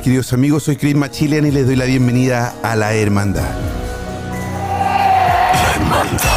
[0.00, 0.62] Queridos amigos.
[0.64, 3.50] Soy Chris Machilian y les doy la bienvenida a la Hermandad.
[5.52, 6.28] La Hermandad.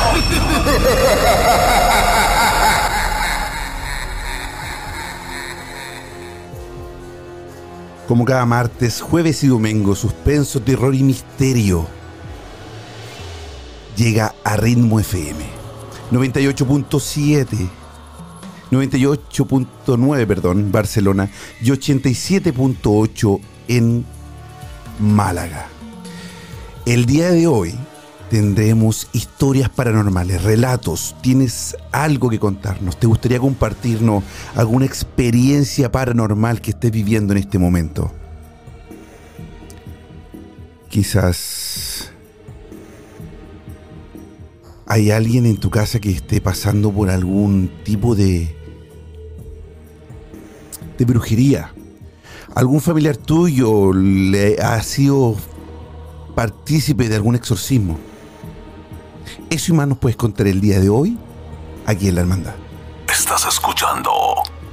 [8.08, 11.88] Como cada martes, jueves y domingo, suspenso, terror y misterio.
[13.96, 15.44] Llega a Ritmo FM
[16.12, 17.70] 98.7,
[18.72, 21.30] 98.9, perdón, Barcelona
[21.62, 24.06] y 87.8 en
[25.00, 25.68] Málaga.
[26.86, 27.74] El día de hoy
[28.30, 31.16] tendremos historias paranormales, relatos.
[31.22, 33.00] ¿Tienes algo que contarnos?
[33.00, 34.24] ¿Te gustaría compartirnos
[34.56, 38.12] alguna experiencia paranormal que estés viviendo en este momento?
[40.90, 41.75] Quizás
[44.88, 48.56] hay alguien en tu casa que esté pasando por algún tipo de
[50.98, 51.74] de brujería.
[52.54, 55.36] Algún familiar tuyo le ha sido
[56.36, 57.98] partícipe de algún exorcismo.
[59.50, 61.18] Eso y más nos puedes contar el día de hoy
[61.86, 62.56] aquí en la hermandad.
[63.10, 64.12] Estás escuchando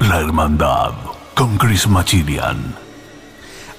[0.00, 0.92] La Hermandad
[1.34, 2.74] con Chris Machilian.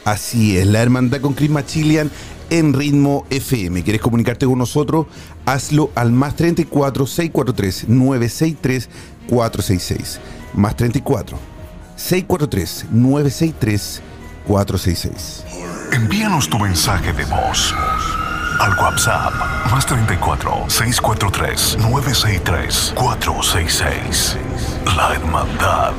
[0.06, 2.12] Así es, la hermandad con Chris Machilian
[2.54, 3.84] en Ritmo FM.
[3.84, 5.08] ¿Quieres comunicarte con nosotros?
[5.48, 8.90] Hazlo al más 34 643 963
[9.28, 10.20] 466.
[10.54, 11.38] Más 34
[11.96, 14.02] 643 963
[14.46, 15.46] 466.
[15.94, 17.74] Envíanos tu mensaje de voz
[18.60, 19.34] al WhatsApp
[19.72, 24.38] más 34 643 963 466.
[24.96, 25.94] La Hermandad.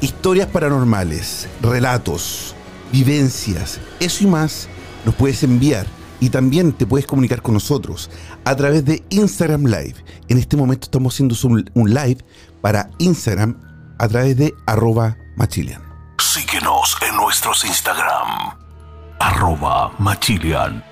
[0.00, 2.54] Historias paranormales, relatos,
[2.92, 4.68] vivencias, eso y más
[5.04, 5.86] nos puedes enviar
[6.20, 8.10] y también te puedes comunicar con nosotros
[8.44, 9.96] a través de Instagram Live.
[10.28, 12.18] En este momento estamos haciendo un, un live
[12.60, 13.56] para Instagram
[13.98, 15.82] a través de arroba machilian.
[16.18, 18.56] Síguenos en nuestros Instagram.
[19.20, 20.84] Arroba Machilian.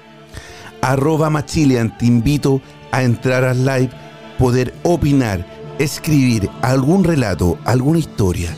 [0.82, 2.60] Arroba machilian, te invito
[2.92, 3.90] a entrar al live,
[4.38, 5.46] poder opinar,
[5.78, 8.56] escribir algún relato, alguna historia,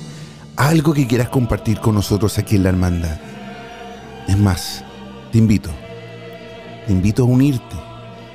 [0.59, 3.17] algo que quieras compartir con nosotros aquí en la hermandad.
[4.27, 4.85] Es más,
[5.31, 5.71] te invito,
[6.85, 7.77] te invito a unirte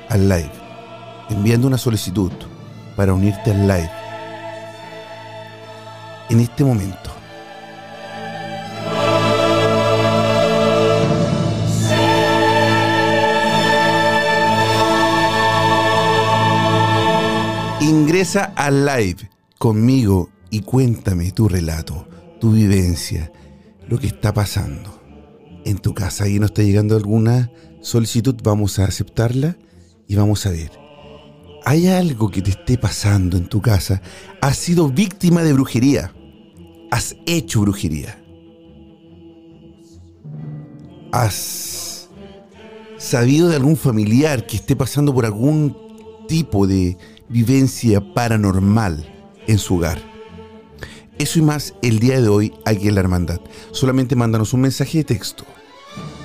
[0.08, 0.50] al live,
[1.28, 2.32] enviando una solicitud
[2.96, 3.90] para unirte al live.
[6.30, 7.10] En este momento.
[17.80, 22.06] Ingresa al live conmigo y cuéntame tu relato,
[22.44, 23.32] tu vivencia,
[23.88, 25.00] lo que está pasando.
[25.64, 27.50] En tu casa ahí no está llegando alguna
[27.80, 29.56] solicitud, vamos a aceptarla
[30.06, 30.70] y vamos a ver.
[31.64, 34.02] ¿Hay algo que te esté pasando en tu casa?
[34.42, 36.14] ¿Has sido víctima de brujería?
[36.90, 38.22] ¿Has hecho brujería?
[41.12, 42.10] ¿Has
[42.98, 45.74] sabido de algún familiar que esté pasando por algún
[46.28, 46.98] tipo de
[47.30, 50.13] vivencia paranormal en su hogar?
[51.18, 53.40] Eso y más el día de hoy aquí en la hermandad.
[53.70, 55.44] Solamente mándanos un mensaje de texto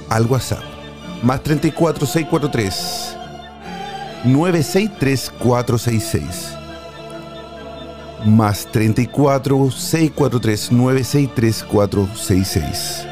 [0.10, 0.64] al WhatsApp.
[1.22, 3.18] Más 34 643
[4.26, 6.54] 963 466.
[8.26, 13.06] Más 34 643 963 466.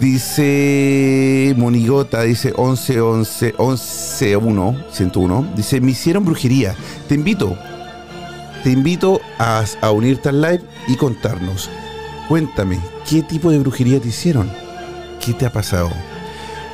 [0.00, 5.52] Dice Monigota, dice 11, 11, 11, 1, 101.
[5.56, 6.74] Dice, me hicieron brujería.
[7.08, 7.56] Te invito,
[8.66, 11.70] te invito a, a unirte al live y contarnos.
[12.28, 14.50] Cuéntame, ¿qué tipo de brujería te hicieron?
[15.24, 15.88] ¿Qué te ha pasado?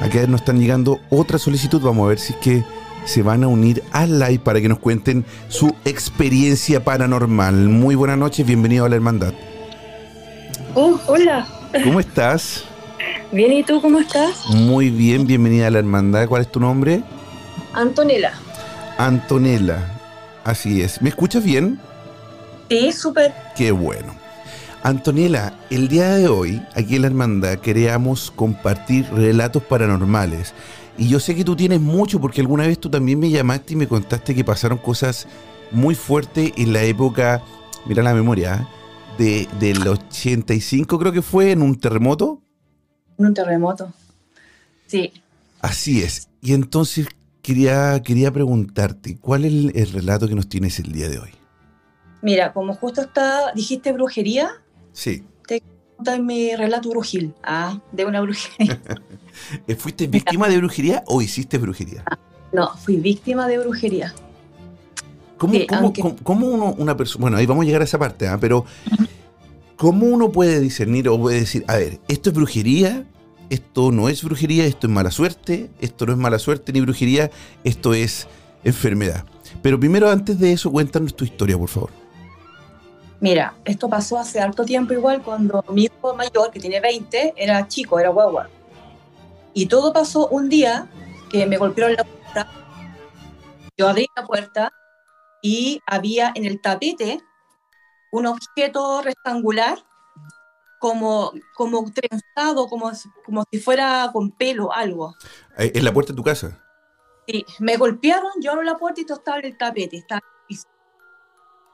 [0.01, 1.83] Acá nos están llegando otra solicitud.
[1.83, 2.65] Vamos a ver si es que
[3.05, 7.69] se van a unir al live para que nos cuenten su experiencia paranormal.
[7.69, 9.35] Muy buenas noches, bienvenido a la hermandad.
[10.75, 11.47] Oh, hola.
[11.85, 12.65] ¿Cómo estás?
[13.33, 14.47] Bien, ¿y tú cómo estás?
[14.49, 16.27] Muy bien, bienvenida a la hermandad.
[16.27, 17.03] ¿Cuál es tu nombre?
[17.75, 18.33] Antonella.
[18.97, 19.99] Antonella.
[20.45, 21.01] Así es.
[21.01, 21.81] ¿Me escuchas bien?
[22.69, 23.33] Sí, súper.
[23.57, 24.15] Qué bueno.
[24.83, 30.55] Antonella, el día de hoy, aquí en la hermandad, queríamos compartir relatos paranormales.
[30.99, 33.77] Y yo sé que tú tienes mucho, porque alguna vez tú también me llamaste y
[33.77, 35.29] me contaste que pasaron cosas
[35.71, 37.43] muy fuertes en la época,
[37.87, 38.83] mira la memoria, ¿eh?
[39.19, 42.43] de, del 85 creo que fue, en un terremoto.
[43.17, 43.93] Un terremoto.
[44.87, 45.13] Sí.
[45.61, 46.29] Así es.
[46.41, 47.07] Y entonces
[47.43, 51.31] quería, quería preguntarte, ¿cuál es el, el relato que nos tienes el día de hoy?
[52.23, 54.51] Mira, como justo está, dijiste brujería,
[54.93, 55.25] Sí.
[55.99, 57.35] está en mi relato brujil.
[57.43, 58.81] Ah, de una brujería.
[59.67, 62.05] Eh, ¿Fuiste víctima de brujería o hiciste brujería?
[62.53, 64.15] No, fui víctima de brujería.
[65.39, 67.85] ¿Cómo, Sí, cómo- aunque- cómo- cómo uno, una persona, bueno, ahí vamos a llegar a
[67.85, 68.37] esa parte, ¿ah?
[68.39, 68.67] pero
[69.77, 73.05] ¿cómo uno puede discernir o puede decir, a ver, esto es brujería,
[73.53, 77.31] esto no es brujería, esto es mala suerte, esto no es mala suerte ni brujería,
[77.65, 78.27] esto es
[78.65, 79.27] enfermedad?
[79.61, 81.91] Pero primero, antes de eso, cuéntanos tu historia, por favor.
[83.21, 87.69] Mira, esto pasó hace harto tiempo igual cuando mi hijo mayor, que tiene 20, era
[87.69, 88.49] chico, era guagua.
[89.53, 90.89] Y todo pasó un día
[91.31, 92.49] que me golpearon la puerta.
[93.77, 94.73] Yo abrí la puerta
[95.43, 97.21] y había en el tapete
[98.13, 99.79] un objeto rectangular
[100.83, 102.91] como, como trenzado, como,
[103.25, 105.15] como si fuera con pelo, algo.
[105.57, 106.59] Eh, En la puerta de tu casa.
[107.25, 109.97] Y me golpearon, yo abro la puerta y todo estaba en el tapete.
[109.99, 110.69] Estaba en el piso.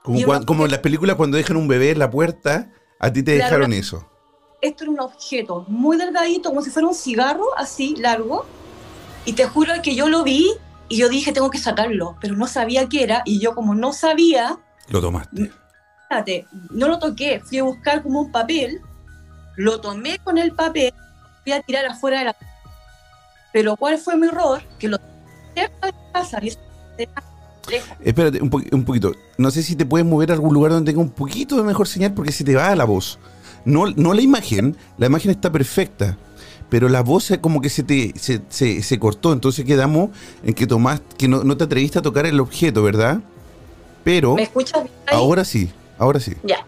[0.04, 2.70] Como, Y cuan- uno- como en las películas cuando dejan un bebé en la puerta,
[3.00, 3.50] a ti te Claro.
[3.50, 4.06] dejaron eso.
[4.60, 8.44] esto era un objeto muy delgadito, como si fuera un cigarro, así, largo.
[9.24, 10.50] Y te juro que yo lo vi
[10.88, 13.22] y yo dije, tengo que sacarlo, pero no sabía qué era.
[13.24, 14.58] Y yo como no sabía,
[14.88, 15.50] Lo tomaste.
[16.10, 17.40] fíjate, no lo toqué.
[17.40, 18.82] Fui a buscar como un papel,
[19.58, 20.92] lo tomé con el papel,
[21.42, 22.36] fui a tirar afuera de la
[23.52, 24.62] Pero ¿cuál fue mi error?
[24.78, 24.98] Que lo
[25.54, 26.58] cerca de la casa, y eso
[26.96, 27.10] era
[27.68, 27.88] lejos.
[28.04, 29.12] Espérate, un, po- un poquito.
[29.36, 31.88] No sé si te puedes mover a algún lugar donde tenga un poquito de mejor
[31.88, 33.18] señal porque se te va la voz.
[33.64, 36.16] No, no la imagen, la imagen está perfecta,
[36.70, 39.32] pero la voz como que se te se, se- se cortó.
[39.32, 40.10] Entonces quedamos
[40.44, 43.18] en que tomaste, que no, no te atreviste a tocar el objeto, ¿verdad?
[44.04, 45.16] Pero ¿Me escuchas bien ahí?
[45.16, 46.34] ahora sí, ahora sí.
[46.44, 46.64] Ya.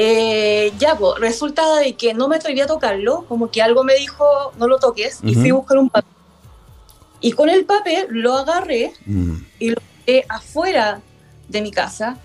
[0.00, 3.96] Eh, ya, pues, resulta de que no me atreví a tocarlo, como que algo me
[3.96, 5.40] dijo, no lo toques, y Ujú.
[5.40, 6.12] fui a buscar un papel.
[7.20, 11.00] Y con el papel lo agarré Mm, y lo dejé afuera
[11.48, 12.16] de mi casa,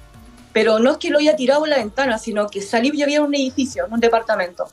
[0.51, 3.23] pero no es que lo haya tirado en la ventana, sino que salí, yo había
[3.23, 4.67] un edificio, un departamento.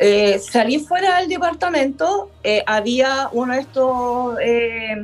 [0.00, 4.96] Eh, salí fuera del departamento, eh, había uno de estos eh,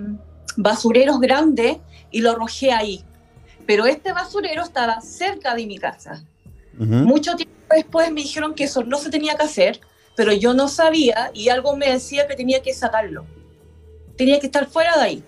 [0.56, 1.76] basureros grandes
[2.10, 3.04] y lo arrojé ahí.
[3.66, 6.24] Pero este basurero estaba cerca de mi casa.
[6.78, 6.94] Ujú.
[6.94, 9.80] Mucho tiempo después me dijeron que eso no se tenía que hacer,
[10.16, 13.24] pero yo no sabía y algo me decía que tenía que sacarlo.
[14.16, 15.24] Tenía que estar fuera de ahí.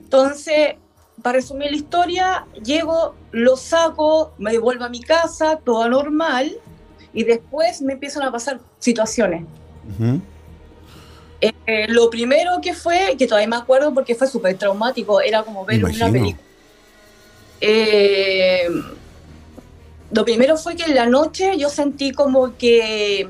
[0.00, 0.76] Entonces,
[1.22, 6.56] para resumir la historia, llego, lo saco, me devuelvo a mi casa, todo normal,
[7.12, 9.44] y después me empiezan a pasar situaciones.
[11.40, 15.64] Eh, lo primero que fue, que todavía me acuerdo porque fue súper traumático, era como
[15.64, 16.12] ver una Imagino.
[16.12, 16.44] película.
[17.60, 18.68] Eh,
[20.10, 23.28] lo primero fue que en la noche yo sentí como que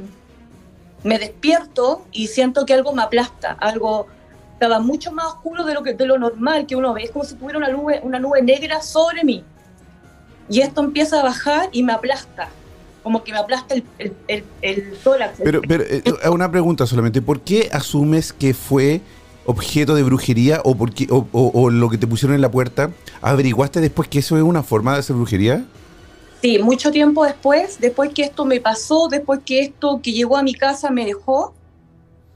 [1.04, 4.06] me despierto y siento que algo me aplasta, algo
[4.52, 7.24] estaba mucho más oscuro de lo que de lo normal que uno ve, es como
[7.24, 9.44] si tuviera una nube, una nube negra sobre mí.
[10.50, 12.48] Y esto empieza a bajar y me aplasta,
[13.02, 15.38] como que me aplasta el, el, el- el tórax.
[15.44, 17.20] Pero, pero eh, eh, una pregunta solamente.
[17.22, 19.00] ¿Por qué asumes que fue
[19.46, 22.90] objeto de brujería o, porque, o, o- o lo que te pusieron en la puerta?
[23.20, 25.64] ¿Averiguaste después que eso es una forma de hacer brujería?
[26.40, 30.42] Sí, mucho tiempo después, después que esto me pasó, después que esto que llegó a
[30.42, 31.54] mi casa me dejó,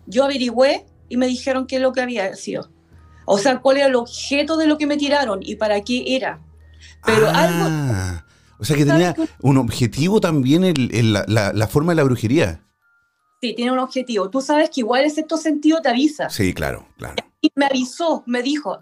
[0.06, 2.68] yo averigüé y me dijeron qué es lo que había sido.
[3.26, 6.40] O sea, cuál era el objeto de lo que me tiraron y para qué era.
[7.06, 8.24] Pero algo, Ah,
[8.58, 11.96] O sea que ¿sabes tenía un objetivo también el- el- la, la- la forma de
[11.96, 12.60] la brujería.
[13.40, 14.30] sí, tiene un objetivo.
[14.30, 16.28] Tú sabes que igual el sexto sentido te avisa.
[16.30, 17.16] Sí, claro, claro.
[17.40, 18.78] Y me avisó, me dijo.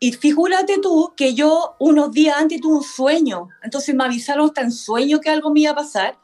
[0.00, 3.48] Y figúrate tú que yo unos días antes tuve un sueño.
[3.62, 6.18] Entonces me avisaron hasta en sueño que algo me iba a pasar.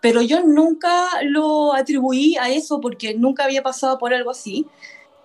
[0.00, 4.66] pero yo nunca lo atribuí a eso porque nunca había pasado por algo así.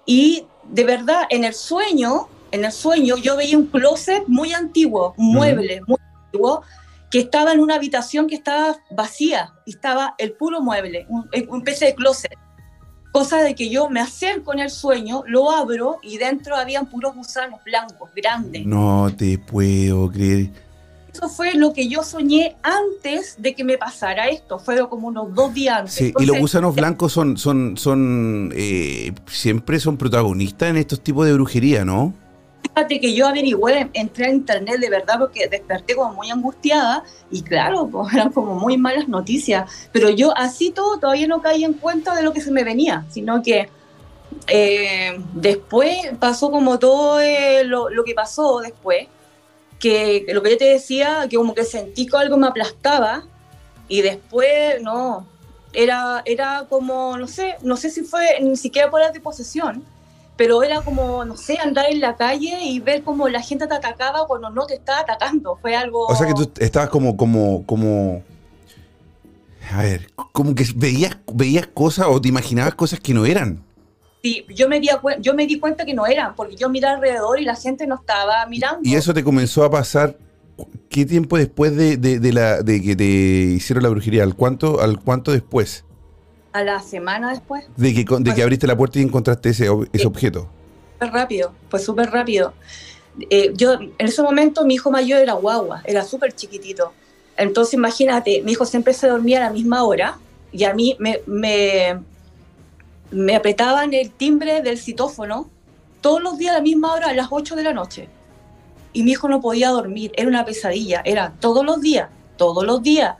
[0.05, 5.13] Y de verdad, en el sueño, en el sueño yo veía un closet muy antiguo,
[5.17, 6.63] un mueble muy antiguo,
[7.11, 11.93] que estaba en una habitación que estaba vacía estaba el puro mueble, un, un de
[11.95, 12.31] closet.
[13.11, 17.13] Cosa de que yo me acerco en el sueño, lo abro y dentro habían puros
[17.13, 18.65] gusanos blancos, grandes.
[18.65, 20.49] No te puedo creer.
[21.13, 24.59] Eso fue lo que yo soñé antes de que me pasara esto.
[24.59, 25.93] Fue como unos dos días antes.
[25.93, 31.25] Sí, y los gusanos blancos son, son, son, eh, siempre son protagonistas en estos tipos
[31.25, 32.13] de brujería, ¿no?
[32.61, 37.41] Fíjate que yo averigüé, entré a internet de verdad porque desperté como muy angustiada y
[37.41, 41.73] claro, pues eran como muy malas noticias, pero yo así todo todavía no caí en
[41.73, 43.69] cuenta de lo que se me venía, sino que
[44.47, 49.07] eh, después pasó como todo eh, lo, lo, que pasó después,
[49.79, 53.25] que, lo que yo te decía, que como que sentí que algo me aplastaba
[53.87, 55.27] y después no,
[55.73, 59.83] era, era como, no sé, no sé si fue ni siquiera por la de posesión,
[60.35, 63.75] pero era como, no sé, andar en la calle y ver cómo la gente te
[63.75, 65.57] atacaba cuando no te estaba atacando.
[65.61, 66.07] Fue algo...
[66.07, 68.23] O sea que tú estabas como, como, como...
[69.71, 73.63] A ver, como que veías, veías cosas o te imaginabas cosas que no eran.
[74.23, 77.39] Sí, yo me, di, yo me di cuenta que no eran, porque yo miraba alrededor
[77.39, 78.81] y la gente no estaba mirando.
[78.83, 80.17] ¿Y eso te comenzó a pasar
[80.89, 84.23] qué tiempo después de, de, de la, de que te hicieron la brujería?
[84.23, 85.85] ¿Al cuánto, al cuánto después?
[86.53, 87.65] A la semana después.
[87.77, 90.49] De que, de que abriste la puerta y encontraste ese, ese objeto.
[90.93, 92.53] Súper rápido, fue súper rápido.
[93.29, 96.93] Eh, yo, en ese momento, mi hijo mayor era guagua, era súper chiquitito.
[97.37, 100.17] Entonces, imagínate, mi hijo siempre se dormía a la misma hora
[100.51, 101.99] y a mí me, me,
[103.09, 105.49] me apretaban el timbre del citófono
[106.01, 108.09] todos los días a la misma hora, a las 8 de la noche.
[108.93, 112.81] Y mi hijo no podía dormir, era una pesadilla, era todos los días, todos los
[112.81, 113.15] días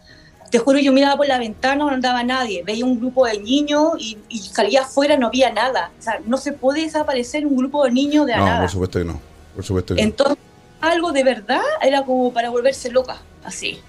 [0.51, 3.93] te juro, yo miraba por la ventana, no andaba nadie, veía un grupo de niños
[3.98, 5.91] y, y, salía afuera, no había nada.
[5.98, 8.60] O sea, no se puede desaparecer un grupo de niños de no, nada.
[8.62, 9.20] por supuesto que no.
[9.55, 10.38] Por supuesto que Entonces,
[10.81, 13.79] algo de verdad era como para volverse loca, así.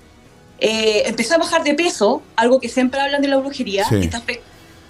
[0.60, 4.08] Eh, empecé a bajar de peso, algo que siempre hablan de la brujería, Sí.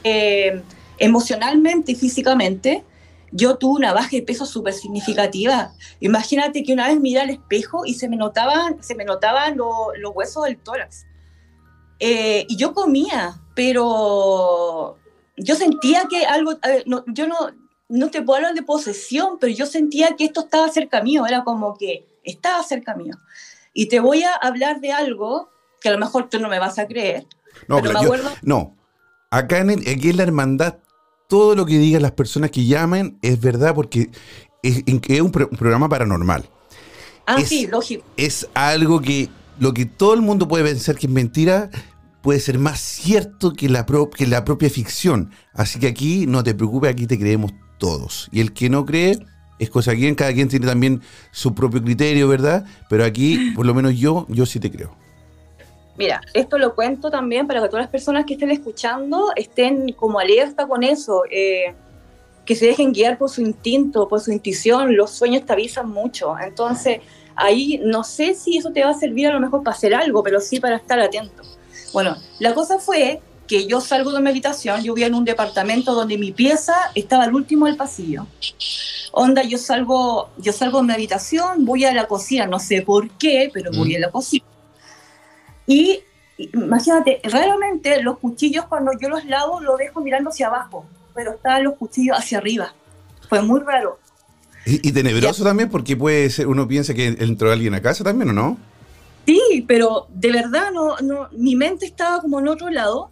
[0.05, 0.63] eh,
[0.99, 2.85] emocionalmente y físicamente.
[3.31, 5.73] Yo tuve una baja de peso súper significativa.
[6.01, 9.95] Imagínate que una vez miré al espejo y se me notaban, se me notaban lo-
[9.99, 11.07] los huesos del tórax.
[12.05, 14.99] Eh, y yo comía, pero
[15.37, 17.37] yo sentía que algo, a ver, no, yo no,
[17.89, 21.45] no te puedo hablar de posesión, pero yo sentía que esto estaba cerca mío, era
[21.45, 23.15] como que estaba cerca mío.
[23.73, 25.49] Y te voy a hablar de algo
[25.81, 27.27] que a lo mejor tú no me vas a creer.
[27.69, 28.77] No, pero me yo- acuerdo- no.
[29.31, 30.79] Acá en, el- aquí en la hermandad,
[31.29, 34.11] todo lo que digan las personas que llamen es verdad porque
[34.63, 36.45] es, es un, pro- un programa paranormal.
[37.27, 38.05] Ah, Es- sí, lógico.
[38.17, 39.29] Es algo que
[39.59, 41.71] lo que todo el mundo puede pensar que es mentira
[42.23, 45.31] puede ser más cierto que la, pro- que la propia ficción.
[45.53, 48.29] Así que aquí no te preocupes, aquí te creemos todos.
[48.33, 49.19] Y el que no cree
[49.59, 52.65] es cosa quien, cada quien tiene también su propio criterio, ¿verdad?
[52.89, 54.97] Pero aquí, por lo menos yo, yo sí te creo.
[55.99, 60.19] Mira, esto lo cuento también para que todas las personas que estén escuchando estén como
[60.19, 61.75] alerta con eso, eh,
[62.47, 66.35] que se dejen guiar por su instinto, por su intuición, los sueños te avisan mucho.
[66.39, 67.01] Entonces,
[67.37, 70.23] ahí no sé si eso te va a servir a lo mejor para hacer algo,
[70.23, 71.43] pero sí para estar atento.
[71.93, 75.95] Bueno, la cosa fue que yo salgo de mi habitación, yo vivía en un departamento
[75.95, 78.27] donde mi pieza estaba al último del pasillo.
[79.13, 83.11] Onda, yo salgo, yo salgo de mi habitación, voy a la cocina, no sé por
[83.11, 83.97] qué, pero voy Mm.
[83.97, 84.45] a la cocina.
[85.67, 86.01] Y
[86.39, 91.65] imagínate, raramente los cuchillos cuando yo los lavo los dejo mirando hacia abajo, pero estaban
[91.65, 92.73] los cuchillos hacia arriba.
[93.29, 93.99] Fue muy raro.
[94.65, 98.31] Y, y tenebroso también porque puede ser, uno piensa que entró alguien a casa también,
[98.31, 98.57] ¿o no?
[99.27, 103.11] Sí, pero de verdad no, no, mi mente estaba como en otro lado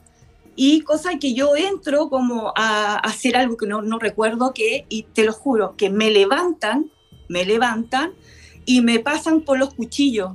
[0.57, 5.05] y cosa que yo entro como a, hacer algo que no, no recuerdo qué y
[5.05, 6.91] te lo juro, que me levantan,
[7.29, 8.13] me levantan
[8.65, 10.33] y me pasan por los cuchillos.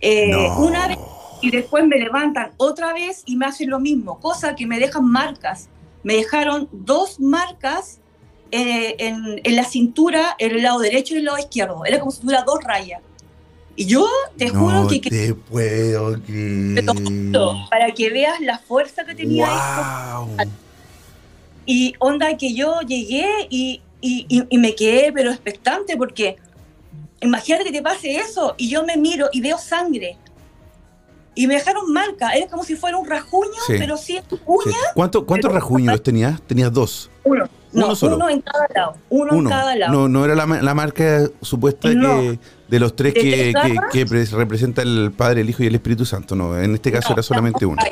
[0.00, 0.58] Eh, No.
[0.58, 0.98] Una vez
[1.40, 5.04] y después me levantan otra vez y me hacen lo mismo, cosa que me dejan
[5.04, 5.68] marcas.
[6.02, 8.00] Me dejaron dos marcas
[8.50, 11.84] eh, en, en la cintura, en el lado derecho y el lado izquierdo.
[11.84, 13.02] Era como si tuviera dos rayas.
[13.76, 16.16] Y yo te juro que, que te puedo
[17.30, 20.26] juro, para que veas la fuerza que tenía esto.
[20.36, 20.46] Wow.
[21.66, 26.36] Y onda que yo llegué y, y, y- y me quedé pero expectante porque
[27.20, 30.16] imagínate que te pase eso y yo me miro y veo sangre.
[31.36, 33.74] Y me dejaron marca, era como si fuera un rajuño, Sí.
[33.78, 34.36] pero sí Sí.
[34.46, 34.76] uña.
[34.94, 36.40] ¿Cuánto, ¿Cuántos Pero- rajuños tenías?
[36.42, 37.10] Tenías dos.
[37.22, 37.48] Uno.
[37.72, 38.16] No, Uno solo.
[38.16, 38.96] uno en cada lado.
[39.10, 39.92] Uno, en cada lado.
[39.92, 42.08] No, no era la, la marca supuesta No.
[42.22, 42.38] que,
[42.68, 43.52] de los tres ¿De que,
[43.92, 46.34] que, representa el Padre, el Hijo y el Espíritu Santo.
[46.34, 47.82] No, en este caso No, era solamente uno.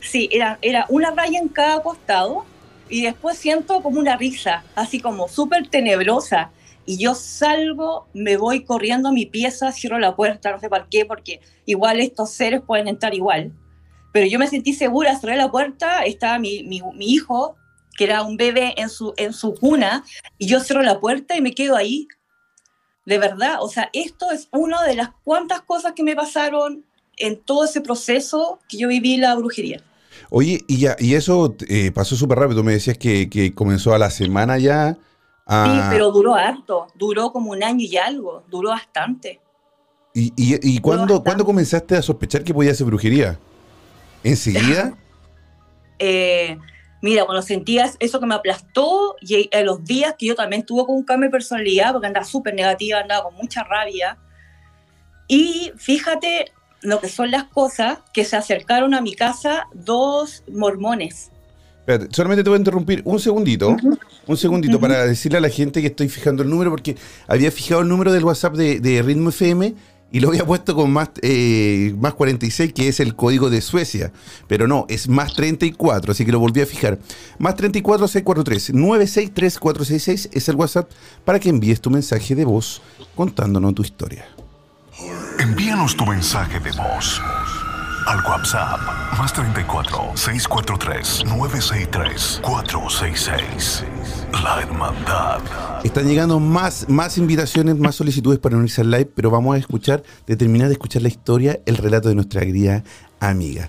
[0.00, 2.44] sí, era, era una raya en cada costado
[2.88, 6.50] y después siento como una risa, así como súper tenebrosa.
[6.90, 10.88] Y yo salgo, me voy corriendo a mi pieza, cierro la puerta, no sé por
[10.88, 13.52] qué, porque igual estos seres pueden entrar igual.
[14.12, 17.54] Pero yo me sentí segura, cerré la puerta, estaba mi, mi, mi hijo,
[17.96, 20.02] que era un bebé en su, en su cuna,
[20.36, 22.08] y yo cierro la puerta y me quedo ahí.
[23.06, 26.84] De verdad, o sea, esto es una de las cuantas cosas que me pasaron
[27.18, 29.80] en todo ese proceso que yo viví la brujería.
[30.28, 32.64] Oye, y ya, y eso eh, pasó súper rápido.
[32.64, 34.98] Me decías que, que, comenzó a la semana ya.
[35.50, 36.86] Sí, pero duró harto.
[36.94, 38.44] Duró como un año y algo.
[38.48, 39.40] Duró bastante.
[40.14, 43.36] ¿Y, y, y cuándo, ¿cuándo comenzaste a sospechar que podía ser brujería?
[44.22, 44.96] ¿Enseguida?
[45.98, 46.56] eh,
[47.02, 50.86] mira, cuando sentías eso que me aplastó, y en los días que yo también tuve
[50.86, 54.18] con un cambio de personalidad, porque andaba súper negativa, andaba con mucha rabia.
[55.26, 56.52] Y fíjate
[56.82, 61.32] lo que son las cosas que se acercaron a mi casa dos mormones.
[61.90, 63.98] Espérate, solamente te voy a interrumpir un segundito, uh -huh.
[64.28, 64.80] un segundito uh -huh.
[64.80, 68.12] para decirle a la gente que estoy fijando el número, porque había fijado el número
[68.12, 69.74] del WhatsApp de, de Ritmo FM
[70.12, 74.12] y lo había puesto con más, eh, más 46, que es el código de Suecia.
[74.46, 76.98] Pero no, es más 34, así que lo volví a fijar.
[77.38, 80.88] Más 34 643 963 466 es el WhatsApp
[81.24, 82.82] para que envíes tu mensaje de voz
[83.16, 84.26] contándonos tu historia.
[85.40, 87.20] Envíanos tu mensaje de voz
[88.06, 88.80] al WhatsApp
[89.18, 93.84] más 34 643 963 466.
[94.42, 95.40] La Hermandad.
[95.84, 100.02] Están llegando más, más invitaciones, más solicitudes para unirse al live, pero vamos a escuchar,
[100.26, 102.84] de terminar de escuchar la historia, el relato de nuestra querida
[103.18, 103.68] amiga.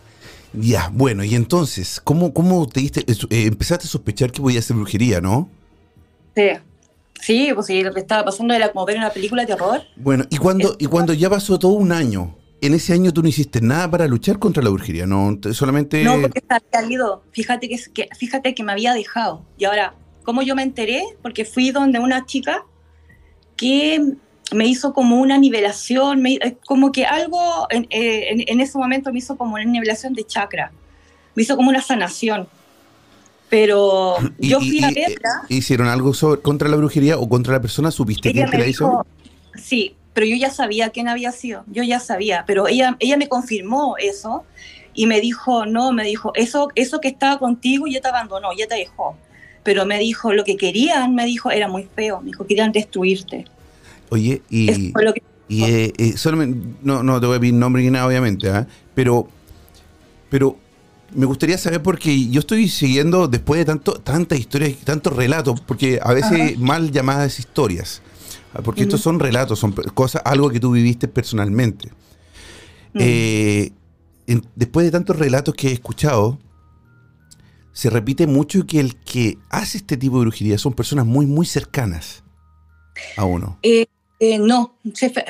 [0.53, 4.75] Ya, bueno, y entonces, ¿cómo, cómo te diste, eh, empezaste a sospechar que podía ser
[4.75, 5.49] brujería, no?
[6.35, 6.49] Sí.
[7.21, 9.81] Sí, pues sí, lo que estaba pasando era como ver una película de terror.
[9.95, 13.27] Bueno, y cuando, y cuando ya pasó todo un año, en ese año tú no
[13.27, 15.37] hiciste nada para luchar contra la brujería, ¿no?
[15.51, 16.03] Solamente...
[16.03, 17.23] No, porque había ido.
[17.31, 19.43] Fíjate que, que, fíjate que me había dejado.
[19.57, 21.03] Y ahora, ¿cómo yo me enteré?
[21.23, 22.63] Porque fui donde una chica
[23.57, 24.13] que
[24.53, 29.19] me hizo como una nivelación, me, como que algo en, en, en, ese momento me
[29.19, 30.71] hizo como una nivelación de chakra.
[31.35, 32.47] Me hizo como una sanación.
[33.49, 35.45] Pero ¿Y, yo fui y, a verla.
[35.49, 37.89] ¿Hicieron algo sobre, contra la brujería o contra la persona?
[37.89, 39.05] ¿Supiste quién te la hizo?
[39.55, 43.27] Sí, pero yo ya sabía quién había sido, yo ya sabía, pero ella, ella me
[43.29, 44.43] confirmó eso
[44.93, 48.67] y me dijo, no, me dijo, eso, eso que estaba contigo ya te abandonó, ya
[48.67, 49.15] te dejó.
[49.63, 53.45] Pero me dijo, lo que querían, me dijo, era muy feo, me dijo, querían destruirte.
[54.09, 57.89] Oye, y, que y eh, eh, solamente, no, no te voy a pedir nombre ni
[57.89, 58.65] nada, obviamente, ¿eh?
[58.93, 59.29] pero,
[60.29, 60.57] pero
[61.13, 65.99] me gustaría saber porque yo estoy siguiendo después de tanto, tantas historias, tantos relatos, porque
[66.01, 66.59] a veces Ajá.
[66.59, 68.01] mal llamadas historias
[68.63, 68.87] porque uh -huh.
[68.87, 71.89] estos son relatos, son cosas, algo que tú viviste personalmente.
[72.93, 73.01] Uh -huh.
[73.01, 73.71] eh,
[74.27, 76.37] en, después de tantos relatos que he escuchado,
[77.73, 81.45] se repite mucho que el que hace este tipo de brujería son personas muy, muy
[81.45, 82.23] cercanas
[83.15, 83.57] a uno.
[83.63, 83.85] Eh,
[84.19, 84.77] eh, no,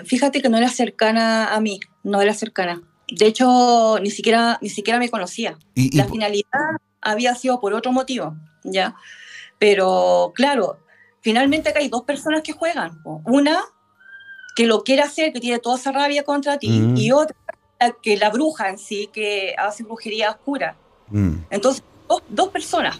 [0.05, 2.81] fíjate que no era cercana a mí, no era cercana.
[3.07, 5.57] De hecho, ni siquiera, ni siquiera me conocía.
[5.75, 8.95] ¿Y, y La finalidad había sido por otro motivo, ¿ya?
[9.59, 10.79] Pero, claro,
[11.21, 12.99] finalmente acá hay dos personas que juegan.
[13.25, 13.59] Una
[14.55, 16.97] que lo quiere hacer, que tiene toda esa rabia contra ti, mm.
[16.97, 17.35] y otra
[18.03, 20.75] que la bruja en sí, que hace brujería oscura.
[21.09, 21.35] Mm.
[21.49, 22.99] Entonces, dos, dos personas.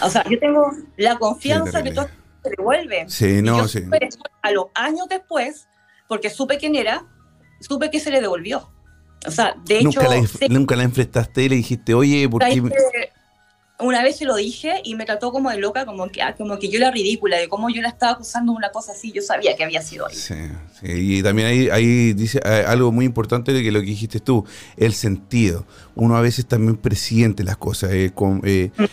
[0.00, 2.08] O sea, yo tengo la confianza que todo
[2.44, 3.06] se devuelve.
[3.08, 3.82] Sí, no, yo sí.
[3.82, 4.08] Supe,
[4.42, 5.66] a los años después,
[6.06, 7.04] porque supe quién era,
[7.60, 8.70] supe que se le devolvió.
[9.26, 10.10] O sea, de nunca hecho...
[10.10, 12.62] La, se, nunca la enfrentaste y le dijiste, oye, ¿por qué...?
[13.80, 16.58] Una vez se lo dije y me trató como de loca, como que, ah, como
[16.58, 19.22] que yo era ridícula, de cómo yo la estaba acusando de una cosa así, yo
[19.22, 20.16] sabía que había sido ahí.
[20.16, 20.34] Sí,
[20.80, 20.86] sí.
[21.18, 24.44] y también ahí, ahí dice eh, algo muy importante de que lo que dijiste tú,
[24.76, 25.64] el sentido.
[25.94, 27.92] Uno a veces también presiente las cosas.
[27.92, 28.84] Eh, con, eh, mm.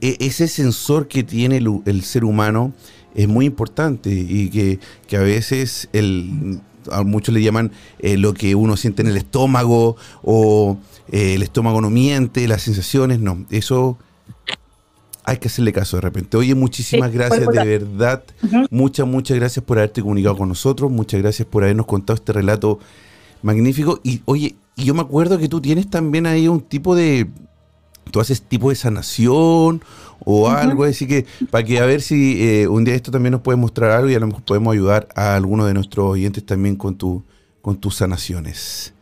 [0.00, 2.72] ese sensor que tiene el, el, ser humano
[3.14, 8.56] es muy importante y que, que a veces el, a muchos le llaman lo que
[8.56, 10.78] uno siente en el estómago o
[11.12, 13.98] el estómago no miente, las sensaciones, no, eso
[15.24, 16.36] hay que hacerle caso de repente.
[16.36, 18.24] Oye, muchísimas sí, gracias, de verdad.
[18.42, 18.66] Uh -huh.
[18.70, 20.90] Muchas, muchas gracias por haberte comunicado con nosotros.
[20.90, 22.80] Muchas gracias por habernos contado este relato
[23.42, 24.00] magnífico.
[24.02, 27.28] Y oye, y yo me acuerdo que tú tienes también ahí un tipo de.
[28.10, 29.80] Tú haces tipo de sanación
[30.24, 30.56] o uh -huh.
[30.56, 33.56] algo, así que para que a ver si eh, un día esto también nos puede
[33.56, 36.96] mostrar algo y a lo mejor podemos ayudar a algunos de nuestros oyentes también con,
[36.96, 37.22] tu,
[37.62, 38.92] con tus sanaciones.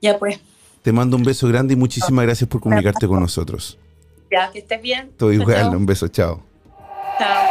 [0.00, 0.40] Ya pues.
[0.82, 3.78] Te mando un beso grande y muchísimas gracias por comunicarte con nosotros.
[4.30, 5.12] Ya, que estés bien.
[5.16, 6.42] Todo igual, un beso, chao.
[7.18, 7.46] Chao.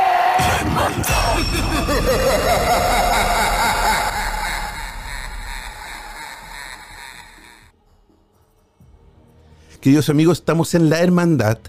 [9.79, 11.59] Queridos amigos, estamos en La Hermandad,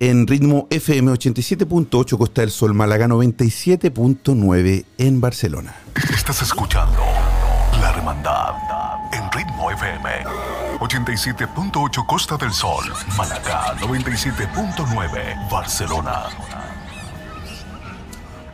[0.00, 5.76] en ritmo FM 87.8 Costa del Sol, Málaga 97.9 en Barcelona.
[6.12, 7.00] Estás escuchando
[7.80, 8.54] La Hermandad
[9.62, 10.08] ritmo FM
[10.80, 12.84] 87.8 Costa del Sol,
[13.16, 16.24] Málaga 97.9 Barcelona.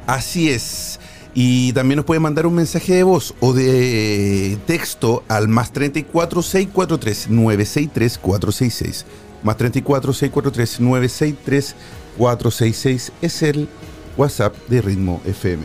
[0.06, 1.00] Así es.
[1.34, 6.42] Y también nos puede mandar un mensaje de voz o de texto al más 34
[6.42, 9.06] 643 963 466.
[9.42, 11.76] Más 34 643 963
[12.18, 13.68] 466 es el
[14.16, 15.64] WhatsApp de Ritmo FM.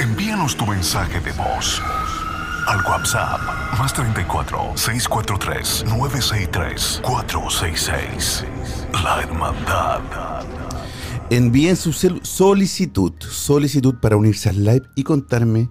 [0.00, 1.80] Envíanos tu mensaje de voz
[2.66, 3.40] al WhatsApp
[3.78, 8.44] más 34 643 963 466.
[9.02, 10.00] La Hermandad.
[11.30, 15.70] Envíen su solicitud, solicitud para unirse al live y contarme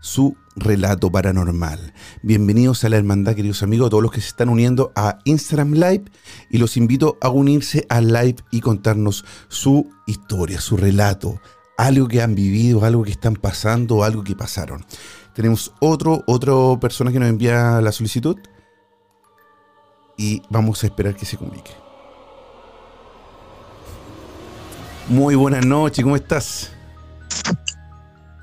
[0.00, 1.92] su relato paranormal.
[2.22, 6.04] Bienvenidos a la hermandad, queridos amigos, todos los que se están uniendo a Instagram Live
[6.48, 11.40] y los invito a unirse al live y contarnos su historia, su relato,
[11.76, 14.84] algo que han vivido, algo que están pasando algo que pasaron.
[15.34, 18.36] Tenemos otro, otro persona que nos envía la solicitud
[20.16, 21.70] y vamos a esperar que se comunique.
[25.08, 26.72] Muy buenas noches, ¿cómo estás?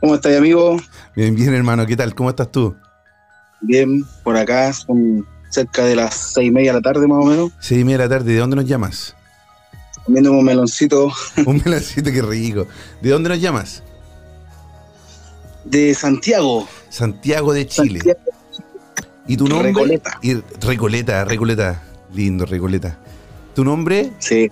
[0.02, 0.78] ¿Cómo estás, amigo?
[1.16, 2.14] Bien, bien, hermano, ¿qué tal?
[2.14, 2.76] ¿Cómo estás tú?
[3.62, 7.26] Bien, por acá son cerca de las seis y media de la tarde más o
[7.28, 9.16] menos, Seis y media de la tarde, ¿de dónde nos llamas?
[10.06, 11.12] comiendo un meloncito
[11.46, 12.66] Un meloncito, qué rico.
[13.02, 13.84] ¿De dónde nos llamas?
[15.70, 16.68] De Santiago.
[16.90, 18.00] Santiago de Chile.
[18.00, 18.20] Santiago.
[19.28, 19.70] ¿Y tu nombre?
[19.70, 20.20] Recoleta.
[20.22, 21.84] Y Recoleta, Recoleta.
[22.14, 22.98] Lindo, Recoleta.
[23.54, 24.12] ¿Tu nombre?
[24.20, 24.50] Sí.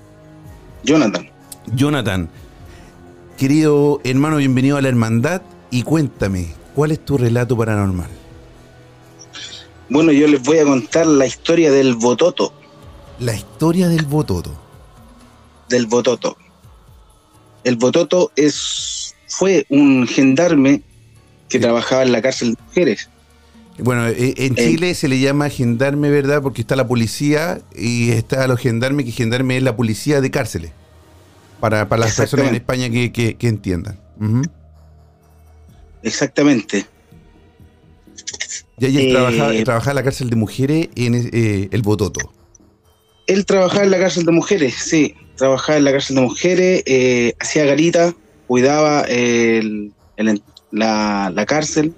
[0.83, 1.29] Jonathan.
[1.73, 2.29] Jonathan.
[3.37, 8.09] Querido hermano, bienvenido a la hermandad y cuéntame, ¿cuál es tu relato paranormal?
[9.89, 12.53] Bueno, yo les voy a contar la historia del Bototo.
[13.19, 14.51] La historia del Bototo.
[15.69, 16.37] Del Bototo.
[17.63, 20.81] El Bototo es, fue un gendarme
[21.49, 23.09] que trabajaba en la cárcel de mujeres.
[23.77, 24.55] Bueno, eh, en Eh.
[24.55, 26.41] Chile se le llama gendarme, ¿verdad?
[26.41, 30.71] Porque está la policía y está los gendarmes, que gendarme es la policía de cárceles.
[31.59, 33.97] Para, para las personas en España que, que- que entiendan.
[36.03, 36.85] Exactamente.
[38.77, 39.11] Y ahí él Eh.
[39.11, 42.31] trabajaba, trabajaba en la cárcel de mujeres en eh, el Bototo.
[43.27, 45.15] Él trabajaba en la cárcel de mujeres, sí.
[45.35, 46.83] Trabajaba en la cárcel de mujeres,
[47.39, 48.13] hacía garita,
[48.47, 50.41] cuidaba el- el-
[50.75, 51.93] la, la cárcel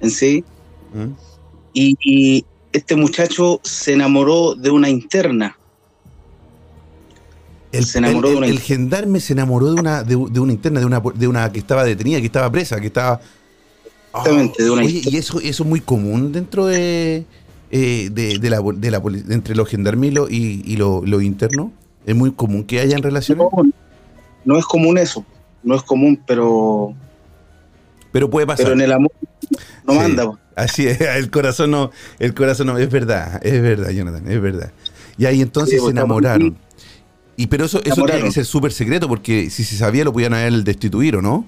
[0.00, 0.44] en sí.
[0.92, 1.12] ¿Mm?
[1.72, 5.56] Y, y este muchacho se enamoró de una interna.
[7.72, 10.40] El, Se enamoró el- de una el inter- gendarme se enamoró de una, de, de
[10.40, 13.20] una interna, de una, de una que estaba detenida, que estaba presa, que estaba.
[14.14, 17.26] Exactamente, de una Oye, inter- y eso, eso es muy común dentro de,
[17.70, 21.20] eh, de, de la, de la entre los gendarmes y lo, y, y lo, lo
[21.20, 21.72] interno.
[22.06, 23.62] Es muy común que hayan relaciones, No,
[24.44, 25.24] no es común eso,
[25.64, 26.94] no es común, pero,
[28.16, 28.64] pero puede pasar.
[28.64, 29.12] pero en el amor
[29.84, 29.98] no Sí.
[29.98, 30.24] manda.
[30.24, 30.38] po.
[30.54, 34.72] Así es, el corazón no, el corazón no, es verdad, es verdad, Jonathan, es verdad.
[35.18, 36.56] Y ahí entonces Sí, se pues, enamoraron.
[37.36, 38.24] Y pero eso, eso enamoraron.
[38.28, 41.46] que ser súper secreto, porque si se sabía lo podían haber destituido, ¿no?